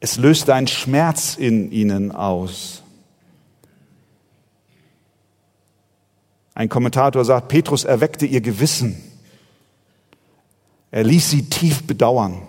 es 0.00 0.16
löste 0.16 0.54
einen 0.54 0.66
Schmerz 0.66 1.36
in 1.36 1.70
ihnen 1.70 2.12
aus. 2.12 2.82
Ein 6.54 6.68
Kommentator 6.68 7.24
sagt, 7.24 7.48
Petrus 7.48 7.84
erweckte 7.84 8.26
ihr 8.26 8.40
Gewissen. 8.40 9.00
Er 10.90 11.04
ließ 11.04 11.30
sie 11.30 11.48
tief 11.48 11.86
bedauern. 11.86 12.42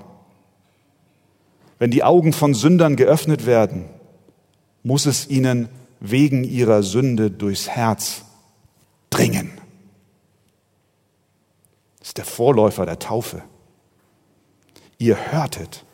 Wenn 1.77 1.91
die 1.91 2.03
Augen 2.03 2.33
von 2.33 2.53
Sündern 2.53 2.95
geöffnet 2.95 3.45
werden, 3.45 3.85
muss 4.83 5.05
es 5.05 5.29
ihnen 5.29 5.69
wegen 5.99 6.43
ihrer 6.43 6.81
Sünde 6.83 7.29
durchs 7.29 7.69
Herz 7.69 8.23
dringen. 9.09 9.51
Das 11.99 12.09
ist 12.09 12.17
der 12.17 12.25
Vorläufer 12.25 12.85
der 12.85 12.99
Taufe. 12.99 13.43
Ihr 14.97 15.31
hörtet. 15.31 15.85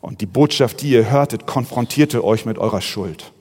Und 0.00 0.20
die 0.20 0.26
Botschaft, 0.26 0.82
die 0.82 0.90
ihr 0.90 1.10
hörtet, 1.10 1.46
konfrontierte 1.46 2.24
euch 2.24 2.44
mit 2.44 2.58
eurer 2.58 2.80
Schuld. 2.80 3.32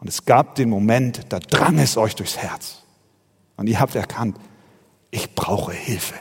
Und 0.00 0.08
es 0.08 0.26
gab 0.26 0.54
den 0.56 0.68
Moment, 0.68 1.32
da 1.32 1.38
drang 1.38 1.78
es 1.78 1.96
euch 1.96 2.14
durchs 2.14 2.36
Herz. 2.36 2.82
Und 3.56 3.68
ihr 3.68 3.80
habt 3.80 3.94
erkannt, 3.94 4.36
ich 5.10 5.34
brauche 5.34 5.72
Hilfe. 5.72 6.14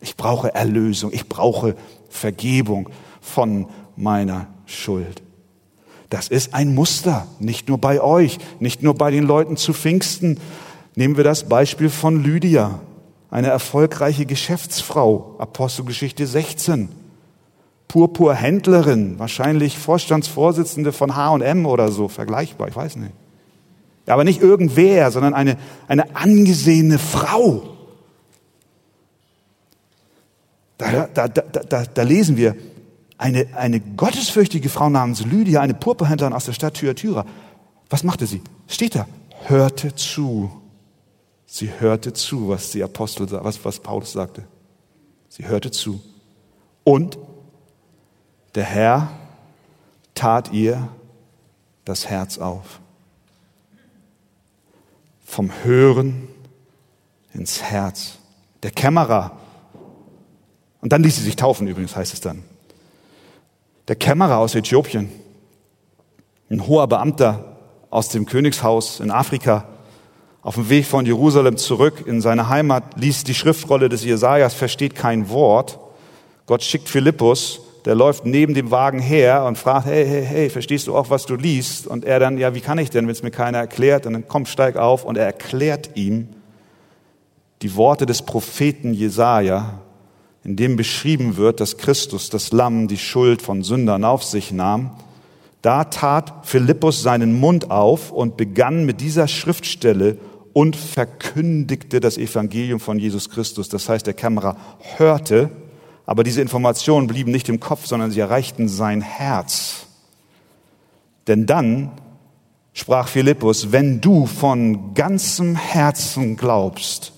Ich 0.00 0.16
brauche 0.16 0.54
Erlösung. 0.54 1.12
Ich 1.12 1.28
brauche 1.28 1.76
Vergebung 2.08 2.90
von 3.20 3.68
meiner 3.96 4.48
Schuld. 4.66 5.22
Das 6.12 6.28
ist 6.28 6.52
ein 6.52 6.74
Muster, 6.74 7.26
nicht 7.38 7.68
nur 7.70 7.78
bei 7.78 7.98
euch, 8.02 8.36
nicht 8.60 8.82
nur 8.82 8.92
bei 8.92 9.10
den 9.10 9.24
Leuten 9.24 9.56
zu 9.56 9.72
Pfingsten. 9.72 10.38
Nehmen 10.94 11.16
wir 11.16 11.24
das 11.24 11.48
Beispiel 11.48 11.88
von 11.88 12.22
Lydia, 12.22 12.80
eine 13.30 13.48
erfolgreiche 13.48 14.26
Geschäftsfrau, 14.26 15.36
Apostelgeschichte 15.38 16.26
16. 16.26 16.90
Purpurhändlerin, 17.88 19.18
wahrscheinlich 19.18 19.78
Vorstandsvorsitzende 19.78 20.92
von 20.92 21.16
H&M 21.16 21.64
oder 21.64 21.90
so, 21.90 22.08
vergleichbar, 22.08 22.68
ich 22.68 22.76
weiß 22.76 22.96
nicht. 22.96 23.14
Aber 24.04 24.24
nicht 24.24 24.42
irgendwer, 24.42 25.10
sondern 25.12 25.32
eine, 25.32 25.56
eine 25.88 26.14
angesehene 26.14 26.98
Frau. 26.98 27.62
Da, 30.76 31.08
da, 31.14 31.28
da, 31.28 31.42
da, 31.42 31.84
da 31.84 32.02
lesen 32.02 32.36
wir, 32.36 32.54
eine, 33.22 33.46
eine 33.54 33.78
gottesfürchtige 33.78 34.68
Frau 34.68 34.90
namens 34.90 35.24
Lydia, 35.24 35.60
eine 35.60 35.74
Purpurhändlerin 35.74 36.34
aus 36.34 36.46
der 36.46 36.54
Stadt 36.54 36.74
Thyatira, 36.74 37.24
Was 37.88 38.02
machte 38.02 38.26
sie? 38.26 38.42
Steht 38.66 38.96
da. 38.96 39.06
Hörte 39.44 39.94
zu. 39.94 40.50
Sie 41.46 41.70
hörte 41.78 42.12
zu, 42.14 42.48
was 42.48 42.72
die 42.72 42.82
Apostel, 42.82 43.30
was, 43.30 43.64
was 43.64 43.78
Paulus 43.78 44.12
sagte. 44.12 44.44
Sie 45.28 45.46
hörte 45.46 45.70
zu. 45.70 46.00
Und 46.82 47.16
der 48.56 48.64
Herr 48.64 49.12
tat 50.14 50.52
ihr 50.52 50.88
das 51.84 52.08
Herz 52.08 52.38
auf. 52.38 52.80
Vom 55.24 55.52
Hören 55.62 56.26
ins 57.32 57.62
Herz. 57.62 58.18
Der 58.64 58.72
Kämmerer. 58.72 59.38
Und 60.80 60.92
dann 60.92 61.04
ließ 61.04 61.16
sie 61.16 61.22
sich 61.22 61.36
taufen, 61.36 61.68
übrigens 61.68 61.94
heißt 61.94 62.14
es 62.14 62.20
dann. 62.20 62.42
Der 63.88 63.96
Kämmerer 63.96 64.38
aus 64.38 64.54
Äthiopien, 64.54 65.10
ein 66.50 66.66
hoher 66.66 66.86
Beamter 66.86 67.56
aus 67.90 68.08
dem 68.08 68.26
Königshaus 68.26 69.00
in 69.00 69.10
Afrika, 69.10 69.66
auf 70.42 70.54
dem 70.54 70.68
Weg 70.68 70.86
von 70.86 71.04
Jerusalem 71.04 71.56
zurück 71.56 72.04
in 72.06 72.20
seine 72.20 72.48
Heimat, 72.48 72.96
liest 72.96 73.28
die 73.28 73.34
Schriftrolle 73.34 73.88
des 73.88 74.04
Jesajas, 74.04 74.54
versteht 74.54 74.94
kein 74.94 75.28
Wort. 75.30 75.78
Gott 76.46 76.62
schickt 76.62 76.88
Philippus, 76.88 77.60
der 77.84 77.94
läuft 77.94 78.24
neben 78.24 78.54
dem 78.54 78.70
Wagen 78.70 79.00
her 79.00 79.44
und 79.44 79.58
fragt, 79.58 79.86
hey, 79.86 80.06
hey, 80.06 80.24
hey, 80.24 80.50
verstehst 80.50 80.86
du 80.86 80.96
auch, 80.96 81.10
was 81.10 81.26
du 81.26 81.34
liest? 81.34 81.86
Und 81.86 82.04
er 82.04 82.20
dann, 82.20 82.38
ja, 82.38 82.54
wie 82.54 82.60
kann 82.60 82.78
ich 82.78 82.90
denn, 82.90 83.06
wenn 83.06 83.12
es 83.12 83.22
mir 83.22 83.30
keiner 83.30 83.58
erklärt? 83.58 84.06
Und 84.06 84.12
dann 84.12 84.28
komm, 84.28 84.46
steig 84.46 84.76
auf 84.76 85.04
und 85.04 85.16
er 85.16 85.26
erklärt 85.26 85.96
ihm 85.96 86.28
die 87.62 87.76
Worte 87.76 88.06
des 88.06 88.22
Propheten 88.22 88.94
Jesaja, 88.94 89.80
in 90.44 90.56
dem 90.56 90.76
beschrieben 90.76 91.36
wird, 91.36 91.60
dass 91.60 91.76
Christus, 91.76 92.30
das 92.30 92.52
Lamm, 92.52 92.88
die 92.88 92.98
Schuld 92.98 93.42
von 93.42 93.62
Sündern 93.62 94.04
auf 94.04 94.24
sich 94.24 94.52
nahm. 94.52 94.90
Da 95.62 95.84
tat 95.84 96.32
Philippus 96.42 97.02
seinen 97.02 97.38
Mund 97.38 97.70
auf 97.70 98.10
und 98.10 98.36
begann 98.36 98.84
mit 98.84 99.00
dieser 99.00 99.28
Schriftstelle 99.28 100.18
und 100.52 100.74
verkündigte 100.74 102.00
das 102.00 102.18
Evangelium 102.18 102.80
von 102.80 102.98
Jesus 102.98 103.30
Christus. 103.30 103.68
Das 103.68 103.88
heißt, 103.88 104.06
der 104.06 104.14
Kämmerer 104.14 104.56
hörte, 104.96 105.50
aber 106.04 106.24
diese 106.24 106.42
Informationen 106.42 107.06
blieben 107.06 107.30
nicht 107.30 107.48
im 107.48 107.60
Kopf, 107.60 107.86
sondern 107.86 108.10
sie 108.10 108.20
erreichten 108.20 108.68
sein 108.68 109.00
Herz. 109.00 109.86
Denn 111.28 111.46
dann 111.46 111.92
sprach 112.72 113.06
Philippus, 113.06 113.70
wenn 113.70 114.00
du 114.00 114.26
von 114.26 114.94
ganzem 114.94 115.54
Herzen 115.54 116.36
glaubst, 116.36 117.12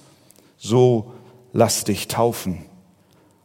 so 0.58 1.12
lass 1.54 1.84
dich 1.84 2.08
taufen. 2.08 2.66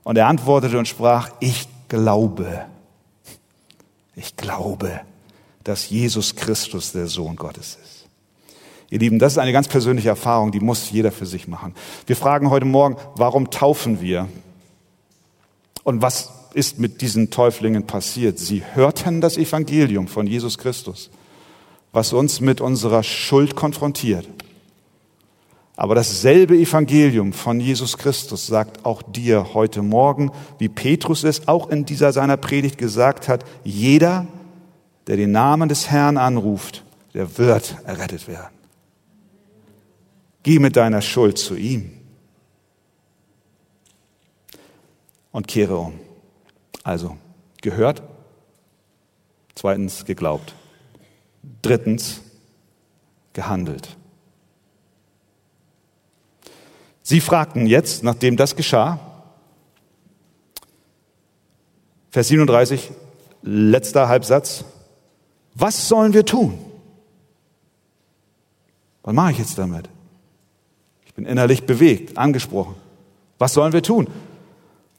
Und 0.04 0.18
er 0.18 0.28
antwortete 0.28 0.78
und 0.78 0.88
sprach, 0.88 1.30
ich 1.40 1.68
glaube, 1.88 2.66
ich 4.16 4.36
glaube, 4.36 5.02
dass 5.64 5.90
Jesus 5.90 6.36
Christus 6.36 6.92
der 6.92 7.08
Sohn 7.08 7.36
Gottes 7.36 7.78
ist. 7.82 8.08
Ihr 8.90 9.00
Lieben, 9.00 9.20
das 9.20 9.34
ist 9.34 9.38
eine 9.38 9.52
ganz 9.52 9.68
persönliche 9.68 10.10
Erfahrung, 10.10 10.52
die 10.52 10.60
muss 10.60 10.90
jeder 10.90 11.12
für 11.12 11.26
sich 11.26 11.48
machen. 11.48 11.76
Wir 12.08 12.16
fragen 12.16 12.50
heute 12.50 12.66
Morgen, 12.66 12.98
warum 13.16 13.52
taufen 13.52 14.02
wir? 14.02 14.28
Und 15.84 16.02
was 16.02 16.32
ist 16.54 16.80
mit 16.80 17.02
diesen 17.02 17.30
Täuflingen 17.30 17.86
passiert? 17.86 18.40
Sie 18.40 18.64
hörten 18.74 19.22
das 19.22 19.38
Evangelium 19.38 20.08
von 20.08 20.26
Jesus 20.26 20.58
Christus, 20.58 21.12
was 21.92 22.14
uns 22.14 22.42
mit 22.42 22.62
unserer 22.62 23.04
Schuld 23.04 23.56
konfrontiert. 23.56 24.28
Aber 25.80 25.96
dasselbe 25.96 26.58
Evangelium 26.58 27.32
von 27.32 27.62
Jesus 27.62 27.98
Christus 27.98 28.48
sagt 28.48 28.84
auch 28.84 29.02
dir 29.02 29.54
heute 29.54 29.82
Morgen, 29.82 30.30
wie 30.58 30.68
Petrus 30.68 31.24
es 31.24 31.48
auch 31.48 31.70
in 31.70 31.86
dieser 31.86 32.12
seiner 32.12 32.36
Predigt 32.36 32.78
gesagt 32.78 33.30
hat, 33.30 33.46
jeder, 33.64 34.28
der 35.08 35.16
den 35.16 35.32
Namen 35.32 35.70
des 35.70 35.90
Herrn 35.90 36.18
anruft, 36.18 36.84
der 37.14 37.38
wird 37.38 37.78
errettet 37.86 38.28
werden. 38.28 38.54
Geh 40.44 40.60
mit 40.60 40.76
deiner 40.76 41.02
Schuld 41.02 41.38
zu 41.38 41.56
ihm 41.56 41.94
und 45.32 45.48
kehre 45.48 45.78
um. 45.78 45.94
Also, 46.84 47.16
gehört. 47.62 48.04
Zweitens, 49.56 50.04
geglaubt. 50.04 50.54
Drittens, 51.62 52.20
gehandelt. 53.32 53.96
Sie 57.10 57.22
fragten 57.22 57.66
jetzt, 57.66 58.04
nachdem 58.04 58.38
das 58.38 58.56
geschah, 58.56 59.00
Vers 62.12 62.28
37, 62.28 62.92
letzter 63.42 64.08
Halbsatz, 64.08 64.64
was 65.56 65.88
sollen 65.88 66.14
wir 66.14 66.24
tun? 66.24 66.60
Was 69.02 69.16
mache 69.16 69.32
ich 69.32 69.40
jetzt 69.40 69.58
damit? 69.58 69.90
Ich 71.04 71.16
bin 71.16 71.26
innerlich 71.26 71.64
bewegt, 71.64 72.16
angesprochen. 72.16 72.76
Was 73.40 73.56
sollen 73.56 73.74
wir 73.74 73.82
tun? 73.82 74.08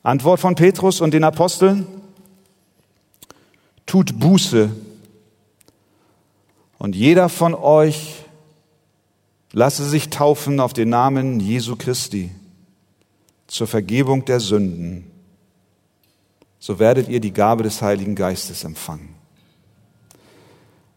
Antwort 0.02 0.40
von 0.40 0.56
Petrus 0.56 1.00
und 1.00 1.14
den 1.14 1.22
Aposteln, 1.22 1.86
tut 3.86 4.18
Buße 4.18 4.68
und 6.76 6.96
jeder 6.96 7.28
von 7.28 7.54
euch 7.54 8.24
Lasse 9.52 9.88
sich 9.88 10.10
taufen 10.10 10.60
auf 10.60 10.72
den 10.72 10.90
Namen 10.90 11.40
Jesu 11.40 11.76
Christi 11.76 12.30
zur 13.46 13.66
Vergebung 13.66 14.24
der 14.24 14.38
Sünden. 14.38 15.10
So 16.60 16.78
werdet 16.78 17.08
ihr 17.08 17.20
die 17.20 17.32
Gabe 17.32 17.64
des 17.64 17.82
Heiligen 17.82 18.14
Geistes 18.14 18.64
empfangen. 18.64 19.14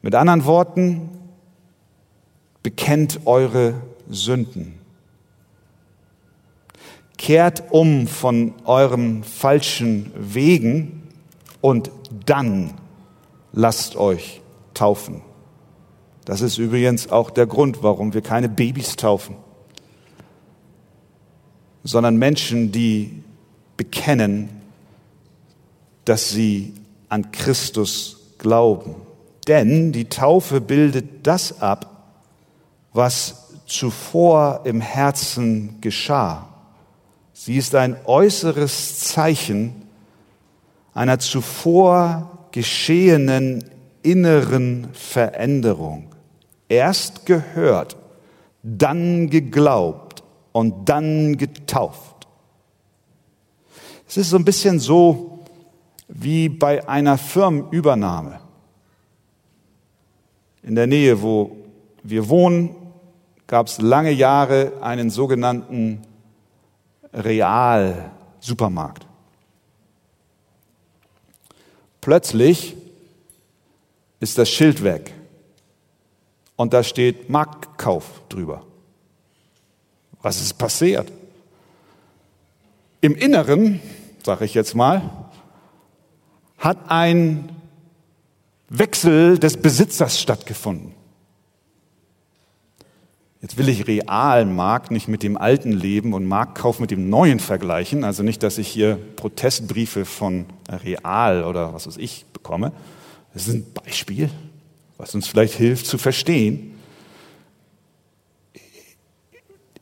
Mit 0.01 0.13
anderen 0.13 0.45
Worten, 0.45 1.09
bekennt 2.61 3.21
eure 3.25 3.75
Sünden. 4.09 4.79
Kehrt 7.17 7.71
um 7.71 8.07
von 8.07 8.53
euren 8.65 9.23
falschen 9.23 10.11
Wegen 10.15 11.03
und 11.61 11.91
dann 12.25 12.73
lasst 13.51 13.95
euch 13.95 14.41
taufen. 14.73 15.21
Das 16.25 16.41
ist 16.41 16.57
übrigens 16.57 17.11
auch 17.11 17.29
der 17.29 17.47
Grund, 17.47 17.83
warum 17.83 18.13
wir 18.13 18.21
keine 18.21 18.47
Babys 18.47 18.95
taufen, 18.95 19.35
sondern 21.83 22.15
Menschen, 22.15 22.71
die 22.71 23.23
bekennen, 23.75 24.49
dass 26.05 26.29
sie 26.29 26.73
an 27.09 27.31
Christus 27.31 28.35
glauben. 28.37 28.95
Denn 29.47 29.91
die 29.91 30.05
Taufe 30.05 30.61
bildet 30.61 31.27
das 31.27 31.61
ab, 31.61 31.89
was 32.93 33.49
zuvor 33.65 34.61
im 34.63 34.79
Herzen 34.79 35.81
geschah. 35.81 36.47
Sie 37.33 37.57
ist 37.57 37.75
ein 37.75 37.97
äußeres 38.05 38.99
Zeichen 38.99 39.73
einer 40.93 41.19
zuvor 41.19 42.47
geschehenen 42.51 43.65
inneren 44.03 44.87
Veränderung 44.93 46.12
erst 46.73 47.25
gehört, 47.25 47.95
dann 48.63 49.29
geglaubt 49.29 50.23
und 50.51 50.89
dann 50.89 51.37
getauft. 51.37 52.27
Es 54.07 54.17
ist 54.17 54.29
so 54.29 54.37
ein 54.37 54.45
bisschen 54.45 54.79
so 54.79 55.39
wie 56.07 56.49
bei 56.49 56.87
einer 56.87 57.17
Firmenübernahme. 57.17 58.39
In 60.61 60.75
der 60.75 60.87
Nähe, 60.87 61.21
wo 61.21 61.57
wir 62.03 62.29
wohnen, 62.29 62.75
gab 63.47 63.67
es 63.67 63.81
lange 63.81 64.11
Jahre 64.11 64.73
einen 64.81 65.09
sogenannten 65.09 66.01
Real-Supermarkt. 67.13 69.05
Plötzlich 72.01 72.75
ist 74.19 74.37
das 74.37 74.49
Schild 74.49 74.83
weg 74.83 75.13
und 76.63 76.71
da 76.71 76.81
steht 76.81 77.29
Marktkauf 77.29 78.21
drüber. 78.29 78.63
Was 80.21 80.39
ist 80.39 80.53
passiert? 80.53 81.11
Im 83.01 83.15
Inneren, 83.15 83.81
sage 84.23 84.45
ich 84.45 84.53
jetzt 84.53 84.73
mal, 84.73 85.01
hat 86.57 86.77
ein 86.87 87.49
Wechsel 88.69 89.37
des 89.39 89.57
Besitzers 89.57 90.21
stattgefunden. 90.21 90.93
Jetzt 93.41 93.57
will 93.57 93.67
ich 93.67 93.85
Realmarkt 93.85 94.89
nicht 94.89 95.09
mit 95.09 95.21
dem 95.21 95.35
alten 95.35 95.73
Leben 95.73 96.13
und 96.13 96.25
Marktkauf 96.25 96.79
mit 96.79 96.91
dem 96.91 97.09
neuen 97.09 97.39
vergleichen. 97.39 98.05
Also 98.05 98.23
nicht, 98.23 98.41
dass 98.41 98.57
ich 98.57 98.69
hier 98.69 98.97
Protestbriefe 99.17 100.05
von 100.05 100.45
Real 100.69 101.43
oder 101.43 101.73
was 101.73 101.87
weiß 101.87 101.97
ich 101.97 102.23
bekomme. 102.31 102.71
Das 103.33 103.49
ist 103.49 103.53
ein 103.53 103.65
Beispiel 103.73 104.29
was 104.97 105.15
uns 105.15 105.27
vielleicht 105.27 105.55
hilft 105.55 105.85
zu 105.85 105.97
verstehen. 105.97 106.79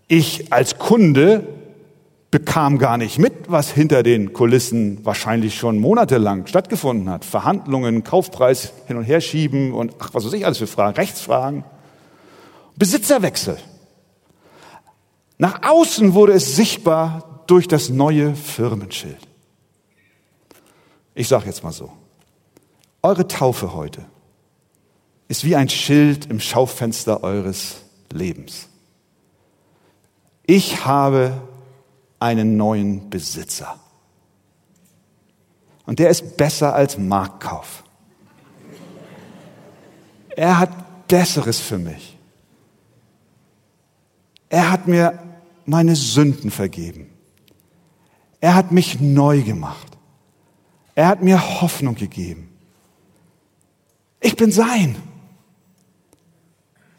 Ich 0.07 0.51
als 0.51 0.77
Kunde 0.77 1.47
bekam 2.31 2.77
gar 2.77 2.97
nicht 2.97 3.19
mit, 3.19 3.33
was 3.51 3.71
hinter 3.71 4.03
den 4.03 4.31
Kulissen 4.31 5.05
wahrscheinlich 5.05 5.55
schon 5.55 5.79
monatelang 5.79 6.47
stattgefunden 6.47 7.09
hat. 7.09 7.25
Verhandlungen, 7.25 8.03
Kaufpreis 8.03 8.71
hin 8.87 8.97
und 8.97 9.03
her 9.03 9.19
schieben 9.19 9.73
und 9.73 9.93
ach, 9.99 10.13
was 10.13 10.25
weiß 10.25 10.33
ich 10.33 10.45
alles 10.45 10.57
für 10.57 10.67
Fragen, 10.67 10.95
Rechtsfragen. 10.95 11.65
Besitzerwechsel. 12.77 13.57
Nach 15.37 15.61
außen 15.69 16.13
wurde 16.13 16.33
es 16.33 16.55
sichtbar 16.55 17.43
durch 17.47 17.67
das 17.67 17.89
neue 17.89 18.33
Firmenschild. 18.35 19.17
Ich 21.13 21.27
sage 21.27 21.47
jetzt 21.47 21.63
mal 21.63 21.73
so, 21.73 21.91
eure 23.01 23.27
Taufe 23.27 23.73
heute 23.73 24.05
ist 25.31 25.45
wie 25.45 25.55
ein 25.55 25.69
Schild 25.69 26.25
im 26.25 26.41
Schaufenster 26.41 27.23
eures 27.23 27.83
Lebens. 28.11 28.67
Ich 30.45 30.83
habe 30.83 31.39
einen 32.19 32.57
neuen 32.57 33.09
Besitzer. 33.09 33.79
Und 35.85 35.99
der 35.99 36.09
ist 36.09 36.35
besser 36.35 36.75
als 36.75 36.97
Marktkauf. 36.97 37.85
Er 40.35 40.59
hat 40.59 41.07
Besseres 41.07 41.61
für 41.61 41.77
mich. 41.77 42.17
Er 44.49 44.69
hat 44.69 44.85
mir 44.89 45.17
meine 45.65 45.95
Sünden 45.95 46.51
vergeben. 46.51 47.09
Er 48.41 48.53
hat 48.53 48.73
mich 48.73 48.99
neu 48.99 49.43
gemacht. 49.43 49.97
Er 50.93 51.07
hat 51.07 51.23
mir 51.23 51.61
Hoffnung 51.61 51.95
gegeben. 51.95 52.49
Ich 54.19 54.35
bin 54.35 54.51
sein. 54.51 54.97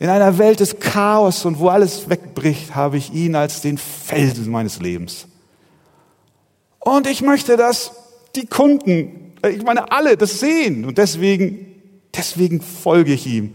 In 0.03 0.09
einer 0.09 0.37
Welt 0.37 0.59
des 0.59 0.81
Chaos 0.81 1.45
und 1.45 1.61
wo 1.61 1.69
alles 1.69 2.09
wegbricht, 2.09 2.75
habe 2.75 2.97
ich 2.97 3.13
ihn 3.13 3.37
als 3.37 3.61
den 3.61 3.79
Felsen 3.79 4.51
meines 4.51 4.81
Lebens. 4.81 5.29
Und 6.81 7.07
ich 7.07 7.23
möchte, 7.23 7.57
dass 7.57 7.93
die 8.35 8.47
Kunden, 8.47 9.33
ich 9.49 9.63
meine 9.63 9.93
alle, 9.93 10.17
das 10.17 10.41
sehen. 10.41 10.87
Und 10.87 10.99
deswegen, 10.99 11.67
deswegen 12.17 12.61
folge 12.61 13.13
ich 13.13 13.29
ihm 13.29 13.55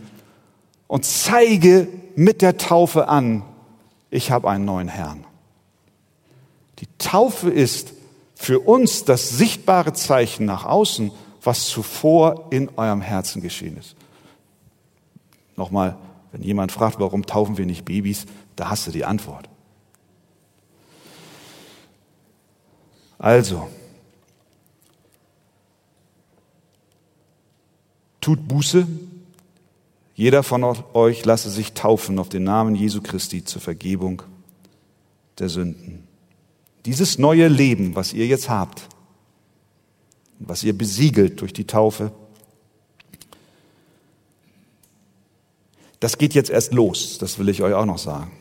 und 0.88 1.04
zeige 1.04 1.90
mit 2.16 2.42
der 2.42 2.56
Taufe 2.56 3.10
an, 3.10 3.44
ich 4.10 4.32
habe 4.32 4.50
einen 4.50 4.64
neuen 4.64 4.88
Herrn. 4.88 5.26
Die 6.80 6.88
Taufe 6.98 7.50
ist 7.50 7.92
für 8.36 8.62
uns 8.62 9.04
das 9.04 9.32
sichtbare 9.32 9.92
Zeichen 9.92 10.46
nach 10.46 10.64
außen, 10.64 11.12
was 11.44 11.66
zuvor 11.66 12.48
in 12.52 12.70
eurem 12.78 13.02
Herzen 13.02 13.42
geschehen 13.42 13.76
ist. 13.76 13.98
Nochmal, 15.58 15.98
wenn 16.32 16.42
jemand 16.42 16.72
fragt, 16.72 17.00
warum 17.00 17.26
taufen 17.26 17.58
wir 17.58 17.66
nicht 17.66 17.86
Babys, 17.86 18.26
da 18.56 18.70
hast 18.70 18.88
du 18.88 18.92
die 18.92 19.06
Antwort. 19.06 19.50
Also, 23.20 23.68
tut 28.22 28.48
Buße. 28.48 28.88
Jeder 30.14 30.44
von 30.44 30.64
euch 30.94 31.26
lasse 31.26 31.50
sich 31.50 31.74
taufen 31.74 32.20
auf 32.20 32.30
den 32.30 32.44
Namen 32.44 32.76
Jesu 32.76 33.02
Christi 33.02 33.44
zur 33.44 33.62
Vergebung 33.62 34.24
der 35.40 35.50
Sünden. 35.50 36.08
Dieses 36.86 37.18
neue 37.18 37.48
Leben, 37.48 37.96
was 37.96 38.14
ihr 38.14 38.26
jetzt 38.26 38.50
habt, 38.50 38.88
was 40.40 40.64
ihr 40.64 40.78
besiegelt 40.78 41.42
durch 41.42 41.54
die 41.54 41.68
Taufe, 41.68 42.12
Das 46.00 46.18
geht 46.18 46.34
jetzt 46.34 46.50
erst 46.50 46.74
los, 46.74 47.18
das 47.18 47.40
will 47.40 47.50
ich 47.50 47.64
euch 47.64 47.74
auch 47.74 47.86
noch 47.86 47.98
sagen. 47.98 48.32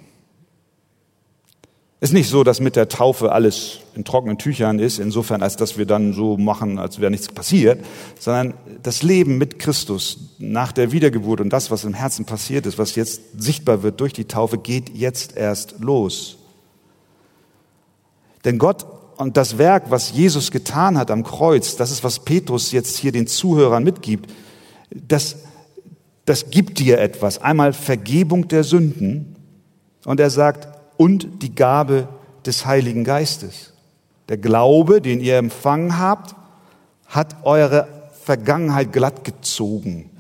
Es 1.99 2.11
ist 2.11 2.15
nicht 2.15 2.29
so, 2.29 2.45
dass 2.45 2.61
mit 2.61 2.77
der 2.77 2.91
Taufe 2.91 3.33
alles 3.33 3.79
in 3.95 4.05
trockenen 4.05 4.37
Tüchern 4.37 4.79
ist, 4.79 4.99
insofern, 4.99 5.43
als 5.43 5.57
dass 5.57 5.79
wir 5.79 5.87
dann 5.87 6.13
so 6.13 6.37
machen, 6.37 6.79
als 6.79 7.01
wäre 7.01 7.11
nichts 7.11 7.29
passiert, 7.29 7.83
sondern 8.19 8.53
das 8.83 9.03
Leben 9.03 9.39
mit 9.39 9.59
Christus 9.59 10.19
nach 10.39 10.73
der 10.73 10.93
Wiedergeburt 10.93 11.41
und 11.41 11.49
das, 11.49 11.71
was 11.71 11.85
im 11.85 11.95
Herzen 11.95 12.27
passiert 12.27 12.67
ist, 12.67 12.77
was 12.77 12.97
jetzt 12.97 13.23
sichtbar 13.39 13.83
wird 13.83 13.99
durch 13.99 14.13
die 14.13 14.27
Taufe, 14.27 14.59
geht 14.59 14.91
jetzt 14.91 15.39
erst 15.39 15.81
los. 15.81 16.37
Denn 18.45 18.59
Gott 18.59 18.85
und 19.17 19.39
das 19.39 19.57
Werk, 19.57 19.91
was 19.91 20.13
Jesus 20.13 20.51
getan 20.51 20.99
hat 20.99 21.11
am 21.11 21.25
Kreuz, 21.25 21.77
das 21.77 21.91
ist, 21.91 22.05
was 22.05 22.21
Petrus 22.21 22.73
jetzt 22.73 22.99
hier 22.99 23.13
den 23.13 23.27
Zuhörern 23.27 23.83
mitgibt, 23.83 24.31
das 24.91 25.37
das 26.27 26.51
gibt 26.51 26.79
dir 26.79 26.99
etwas. 26.99 27.41
Einmal 27.41 27.73
Vergebung 27.73 28.49
der 28.49 28.65
Sünden 28.65 29.37
und 30.05 30.21
er 30.21 30.31
sagt, 30.31 30.69
und 30.97 31.43
die 31.43 31.55
Gabe 31.55 32.09
des 32.45 32.67
Heiligen 32.67 33.05
Geistes. 33.05 33.73
Der 34.29 34.39
Glaube, 34.39 35.01
den 35.01 35.21
ihr 35.21 35.37
empfangen 35.37 35.99
habt, 35.99 36.35
hat 37.07 37.45
eure 37.45 37.87
Vergangenheit 38.25 38.93
glatt 38.93 39.25
gezogen, 39.25 40.11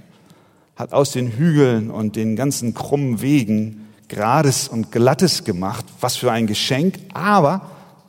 hat 0.76 0.92
aus 0.92 1.10
den 1.10 1.32
Hügeln 1.32 1.90
und 1.90 2.14
den 2.16 2.36
ganzen 2.36 2.72
krummen 2.74 3.20
Wegen 3.20 3.88
Grades 4.08 4.68
und 4.68 4.92
Glattes 4.92 5.42
gemacht. 5.42 5.84
Was 6.00 6.16
für 6.16 6.30
ein 6.30 6.46
Geschenk. 6.46 6.98
Aber 7.14 7.62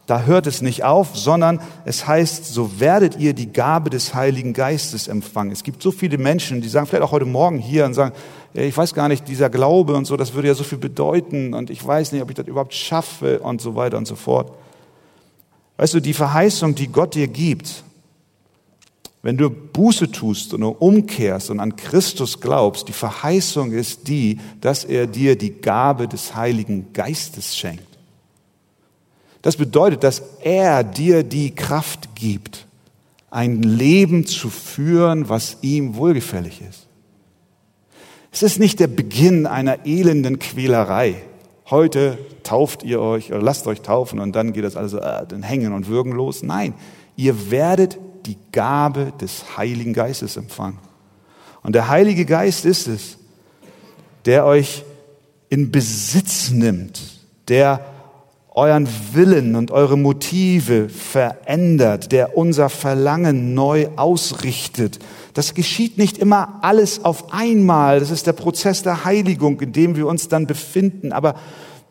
da 0.07 0.21
hört 0.21 0.47
es 0.47 0.61
nicht 0.61 0.85
auf, 0.85 1.17
sondern 1.17 1.59
es 1.83 2.07
heißt, 2.07 2.45
so 2.45 2.79
werdet 2.79 3.17
ihr 3.17 3.33
die 3.33 3.51
Gabe 3.51 3.89
des 3.89 4.15
Heiligen 4.15 4.53
Geistes 4.53 5.09
empfangen. 5.09 5.51
Es 5.51 5.63
gibt 5.63 5.83
so 5.83 5.91
viele 5.91 6.17
Menschen, 6.17 6.61
die 6.61 6.69
sagen, 6.69 6.87
vielleicht 6.87 7.03
auch 7.03 7.11
heute 7.11 7.25
Morgen 7.25 7.59
hier 7.59 7.85
und 7.85 7.93
sagen, 7.93 8.15
ich 8.53 8.75
weiß 8.75 8.93
gar 8.93 9.09
nicht, 9.09 9.27
dieser 9.27 9.49
Glaube 9.49 9.95
und 9.95 10.05
so, 10.05 10.15
das 10.15 10.33
würde 10.33 10.47
ja 10.47 10.53
so 10.53 10.63
viel 10.63 10.77
bedeuten 10.77 11.53
und 11.53 11.69
ich 11.69 11.85
weiß 11.85 12.13
nicht, 12.13 12.21
ob 12.21 12.29
ich 12.29 12.37
das 12.37 12.47
überhaupt 12.47 12.73
schaffe 12.73 13.39
und 13.39 13.59
so 13.59 13.75
weiter 13.75 13.97
und 13.97 14.07
so 14.07 14.15
fort. 14.15 14.53
Weißt 15.75 15.93
du, 15.93 15.99
die 15.99 16.13
Verheißung, 16.13 16.73
die 16.73 16.87
Gott 16.87 17.13
dir 17.13 17.27
gibt, 17.27 17.83
wenn 19.23 19.35
du 19.35 19.49
Buße 19.49 20.09
tust 20.09 20.53
und 20.53 20.63
umkehrst 20.63 21.49
und 21.49 21.59
an 21.59 21.75
Christus 21.75 22.39
glaubst, 22.39 22.87
die 22.87 22.93
Verheißung 22.93 23.73
ist 23.73 24.07
die, 24.07 24.39
dass 24.61 24.85
er 24.85 25.05
dir 25.05 25.37
die 25.37 25.51
Gabe 25.51 26.07
des 26.07 26.33
Heiligen 26.33 26.93
Geistes 26.93 27.57
schenkt. 27.57 27.86
Das 29.41 29.57
bedeutet, 29.57 30.03
dass 30.03 30.21
er 30.41 30.83
dir 30.83 31.23
die 31.23 31.53
Kraft 31.53 32.15
gibt, 32.15 32.67
ein 33.29 33.61
Leben 33.61 34.25
zu 34.25 34.49
führen, 34.49 35.29
was 35.29 35.57
ihm 35.61 35.95
wohlgefällig 35.95 36.61
ist. 36.67 36.87
Es 38.31 38.43
ist 38.43 38.59
nicht 38.59 38.79
der 38.79 38.87
Beginn 38.87 39.45
einer 39.45 39.85
elenden 39.85 40.39
Quälerei. 40.39 41.15
Heute 41.69 42.17
tauft 42.43 42.83
ihr 42.83 43.01
euch 43.01 43.31
oder 43.31 43.41
lasst 43.41 43.67
euch 43.67 43.81
taufen 43.81 44.19
und 44.19 44.35
dann 44.35 44.53
geht 44.53 44.63
das 44.63 44.75
alles 44.75 44.93
äh, 44.93 45.25
dann 45.27 45.43
hängen 45.43 45.73
und 45.73 45.87
würgen 45.87 46.11
los. 46.13 46.43
Nein, 46.43 46.73
ihr 47.15 47.51
werdet 47.51 47.97
die 48.25 48.37
Gabe 48.51 49.13
des 49.19 49.57
Heiligen 49.57 49.93
Geistes 49.93 50.37
empfangen. 50.37 50.79
Und 51.63 51.73
der 51.73 51.89
Heilige 51.89 52.25
Geist 52.25 52.65
ist 52.65 52.87
es, 52.87 53.17
der 54.25 54.45
euch 54.45 54.83
in 55.49 55.71
Besitz 55.71 56.49
nimmt, 56.51 57.01
der 57.47 57.85
euren 58.57 58.87
Willen 59.13 59.55
und 59.55 59.69
eure 59.69 59.97
Motive 59.97 60.89
verändert, 60.89 62.11
der 62.11 62.35
unser 62.35 62.69
Verlangen 62.69 63.53
neu 63.53 63.89
ausrichtet. 63.95 64.97
Das 65.35 65.53
geschieht 65.53 65.99
nicht 65.99 66.17
immer 66.17 66.57
alles 66.63 67.05
auf 67.05 67.31
einmal. 67.31 67.99
Das 67.99 68.09
ist 68.09 68.25
der 68.25 68.33
Prozess 68.33 68.81
der 68.81 69.05
Heiligung, 69.05 69.61
in 69.61 69.73
dem 69.73 69.95
wir 69.95 70.07
uns 70.07 70.27
dann 70.27 70.47
befinden. 70.47 71.11
Aber 71.11 71.35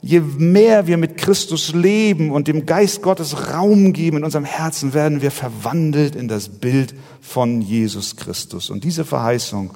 je 0.02 0.18
mehr 0.18 0.88
wir 0.88 0.96
mit 0.96 1.16
Christus 1.16 1.72
leben 1.72 2.32
und 2.32 2.48
dem 2.48 2.66
Geist 2.66 3.00
Gottes 3.00 3.52
Raum 3.52 3.92
geben 3.92 4.16
in 4.16 4.24
unserem 4.24 4.44
Herzen, 4.44 4.92
werden 4.92 5.22
wir 5.22 5.30
verwandelt 5.30 6.16
in 6.16 6.26
das 6.26 6.48
Bild 6.48 6.96
von 7.20 7.62
Jesus 7.62 8.16
Christus. 8.16 8.70
Und 8.70 8.82
diese 8.82 9.04
Verheißung, 9.04 9.70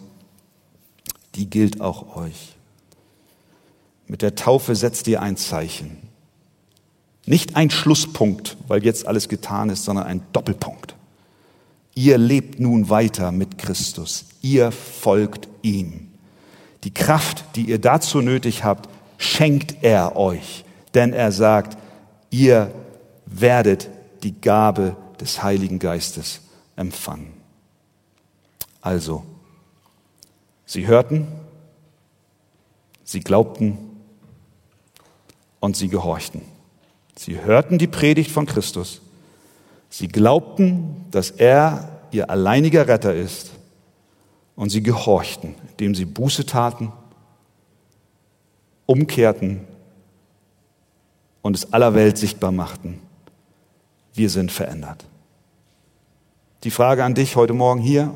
die 1.37 1.48
gilt 1.48 1.81
auch 1.81 2.16
euch. 2.16 2.57
Mit 4.09 4.22
der 4.22 4.35
Taufe 4.35 4.74
setzt 4.74 5.07
ihr 5.07 5.22
ein 5.22 5.37
Zeichen. 5.37 6.10
Nicht 7.31 7.55
ein 7.55 7.71
Schlusspunkt, 7.71 8.57
weil 8.66 8.85
jetzt 8.85 9.07
alles 9.07 9.29
getan 9.29 9.71
ist, 9.71 9.85
sondern 9.85 10.05
ein 10.07 10.21
Doppelpunkt. 10.33 10.97
Ihr 11.95 12.19
lebt 12.19 12.59
nun 12.59 12.88
weiter 12.90 13.31
mit 13.31 13.57
Christus. 13.57 14.25
Ihr 14.43 14.73
folgt 14.73 15.47
ihm. 15.62 16.09
Die 16.83 16.93
Kraft, 16.93 17.45
die 17.55 17.66
ihr 17.66 17.79
dazu 17.79 18.21
nötig 18.21 18.64
habt, 18.64 18.88
schenkt 19.16 19.77
er 19.83 20.16
euch. 20.16 20.64
Denn 20.95 21.12
er 21.12 21.31
sagt, 21.31 21.79
ihr 22.31 22.75
werdet 23.27 23.88
die 24.25 24.40
Gabe 24.40 24.97
des 25.21 25.40
Heiligen 25.40 25.79
Geistes 25.79 26.40
empfangen. 26.75 27.33
Also, 28.81 29.25
sie 30.66 30.88
hörten, 30.88 31.29
sie 33.05 33.21
glaubten 33.21 33.79
und 35.61 35.77
sie 35.77 35.87
gehorchten. 35.87 36.43
Sie 37.16 37.40
hörten 37.40 37.79
die 37.79 37.87
Predigt 37.87 38.31
von 38.31 38.46
Christus. 38.46 39.01
Sie 39.88 40.09
glaubten, 40.09 41.07
dass 41.11 41.31
er 41.31 42.01
ihr 42.12 42.31
alleiniger 42.31 42.88
Retter 42.88 43.14
ist. 43.14 43.51
Und 44.57 44.70
sie 44.70 44.83
gehorchten, 44.83 45.55
indem 45.70 45.94
sie 45.94 46.05
Buße 46.05 46.44
taten, 46.44 46.92
umkehrten 48.85 49.66
und 51.40 51.57
es 51.57 51.73
aller 51.73 51.94
Welt 51.94 52.18
sichtbar 52.18 52.53
machten. 52.53 53.01
wir 54.12 54.29
sind 54.29 54.53
verändert. 54.53 55.07
Die 56.64 56.70
Frage 56.70 57.05
an 57.05 57.14
dich 57.14 57.37
heute 57.37 57.55
Morgen 57.55 57.81
hier, 57.81 58.12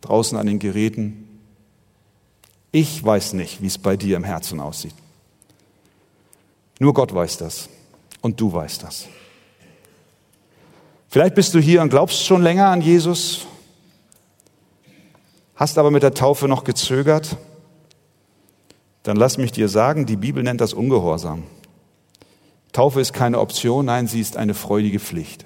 draußen 0.00 0.38
an 0.38 0.46
den 0.46 0.60
Geräten. 0.60 1.40
Ich 2.70 3.02
weiß 3.02 3.32
nicht, 3.32 3.60
wie 3.62 3.66
es 3.66 3.78
bei 3.78 3.96
dir 3.96 4.16
im 4.16 4.22
Herzen 4.22 4.60
aussieht. 4.60 4.94
Nur 6.78 6.94
Gott 6.94 7.12
weiß 7.12 7.38
das 7.38 7.68
und 8.24 8.40
du 8.40 8.50
weißt 8.50 8.82
das. 8.82 9.06
Vielleicht 11.08 11.34
bist 11.34 11.52
du 11.52 11.58
hier 11.58 11.82
und 11.82 11.90
glaubst 11.90 12.24
schon 12.24 12.42
länger 12.42 12.68
an 12.68 12.80
Jesus, 12.80 13.46
hast 15.54 15.76
aber 15.76 15.90
mit 15.90 16.02
der 16.02 16.14
Taufe 16.14 16.48
noch 16.48 16.64
gezögert. 16.64 17.36
Dann 19.02 19.18
lass 19.18 19.36
mich 19.36 19.52
dir 19.52 19.68
sagen, 19.68 20.06
die 20.06 20.16
Bibel 20.16 20.42
nennt 20.42 20.62
das 20.62 20.72
Ungehorsam. 20.72 21.42
Taufe 22.72 23.02
ist 23.02 23.12
keine 23.12 23.40
Option, 23.40 23.84
nein, 23.84 24.06
sie 24.06 24.22
ist 24.22 24.38
eine 24.38 24.54
freudige 24.54 25.00
Pflicht. 25.00 25.44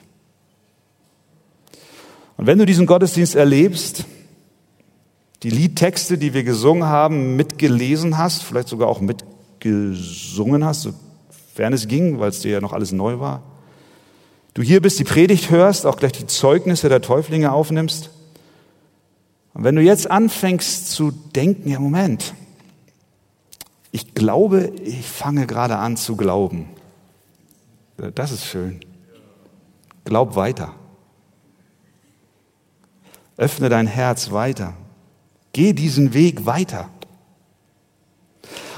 Und 2.36 2.46
wenn 2.46 2.58
du 2.58 2.64
diesen 2.64 2.86
Gottesdienst 2.86 3.34
erlebst, 3.34 4.04
die 5.42 5.50
Liedtexte, 5.50 6.16
die 6.16 6.32
wir 6.32 6.44
gesungen 6.44 6.84
haben, 6.84 7.34
mitgelesen 7.34 8.18
hast, 8.18 8.44
vielleicht 8.44 8.68
sogar 8.68 8.88
auch 8.88 9.00
mitgesungen 9.00 10.64
hast, 10.64 10.90
sofern 11.58 11.72
es 11.72 11.88
ging, 11.88 12.20
weil 12.20 12.28
es 12.30 12.38
dir 12.38 12.52
ja 12.52 12.60
noch 12.60 12.72
alles 12.72 12.92
neu 12.92 13.18
war, 13.18 13.42
du 14.54 14.62
hier 14.62 14.80
bist, 14.80 15.00
die 15.00 15.04
Predigt 15.04 15.50
hörst, 15.50 15.86
auch 15.86 15.96
gleich 15.96 16.12
die 16.12 16.28
Zeugnisse 16.28 16.88
der 16.88 17.02
Täuflinge 17.02 17.50
aufnimmst, 17.50 18.10
und 19.54 19.64
wenn 19.64 19.74
du 19.74 19.82
jetzt 19.82 20.08
anfängst 20.08 20.88
zu 20.88 21.10
denken, 21.10 21.68
ja 21.68 21.80
Moment, 21.80 22.32
ich 23.90 24.14
glaube, 24.14 24.70
ich 24.84 25.04
fange 25.04 25.48
gerade 25.48 25.78
an 25.78 25.96
zu 25.96 26.14
glauben. 26.14 26.68
Das 28.14 28.30
ist 28.30 28.44
schön. 28.44 28.78
Glaub 30.04 30.36
weiter. 30.36 30.74
Öffne 33.36 33.68
dein 33.68 33.88
Herz 33.88 34.30
weiter. 34.30 34.74
Geh 35.52 35.72
diesen 35.72 36.14
Weg 36.14 36.46
weiter. 36.46 36.88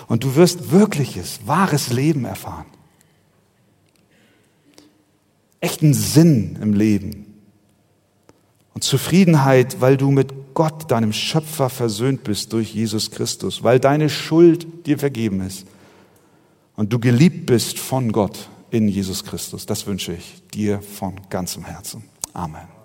Und 0.06 0.24
du 0.24 0.34
wirst 0.34 0.70
wirkliches, 0.70 1.40
wahres 1.46 1.92
Leben 1.92 2.24
erfahren. 2.24 2.66
Echten 5.60 5.94
Sinn 5.94 6.58
im 6.60 6.72
Leben. 6.72 7.26
Und 8.74 8.84
Zufriedenheit, 8.84 9.80
weil 9.80 9.96
du 9.96 10.10
mit 10.10 10.54
Gott, 10.54 10.90
deinem 10.90 11.12
Schöpfer, 11.12 11.68
versöhnt 11.70 12.24
bist 12.24 12.52
durch 12.52 12.74
Jesus 12.74 13.10
Christus, 13.10 13.62
weil 13.62 13.78
deine 13.78 14.08
Schuld 14.08 14.86
dir 14.86 14.98
vergeben 14.98 15.40
ist 15.40 15.66
und 16.76 16.92
du 16.92 16.98
geliebt 16.98 17.46
bist 17.46 17.78
von 17.78 18.10
Gott 18.12 18.48
in 18.70 18.88
Jesus 18.88 19.24
Christus. 19.24 19.66
Das 19.66 19.86
wünsche 19.86 20.14
ich 20.14 20.42
dir 20.54 20.80
von 20.80 21.20
ganzem 21.28 21.64
Herzen. 21.64 22.04
Amen. 22.32 22.79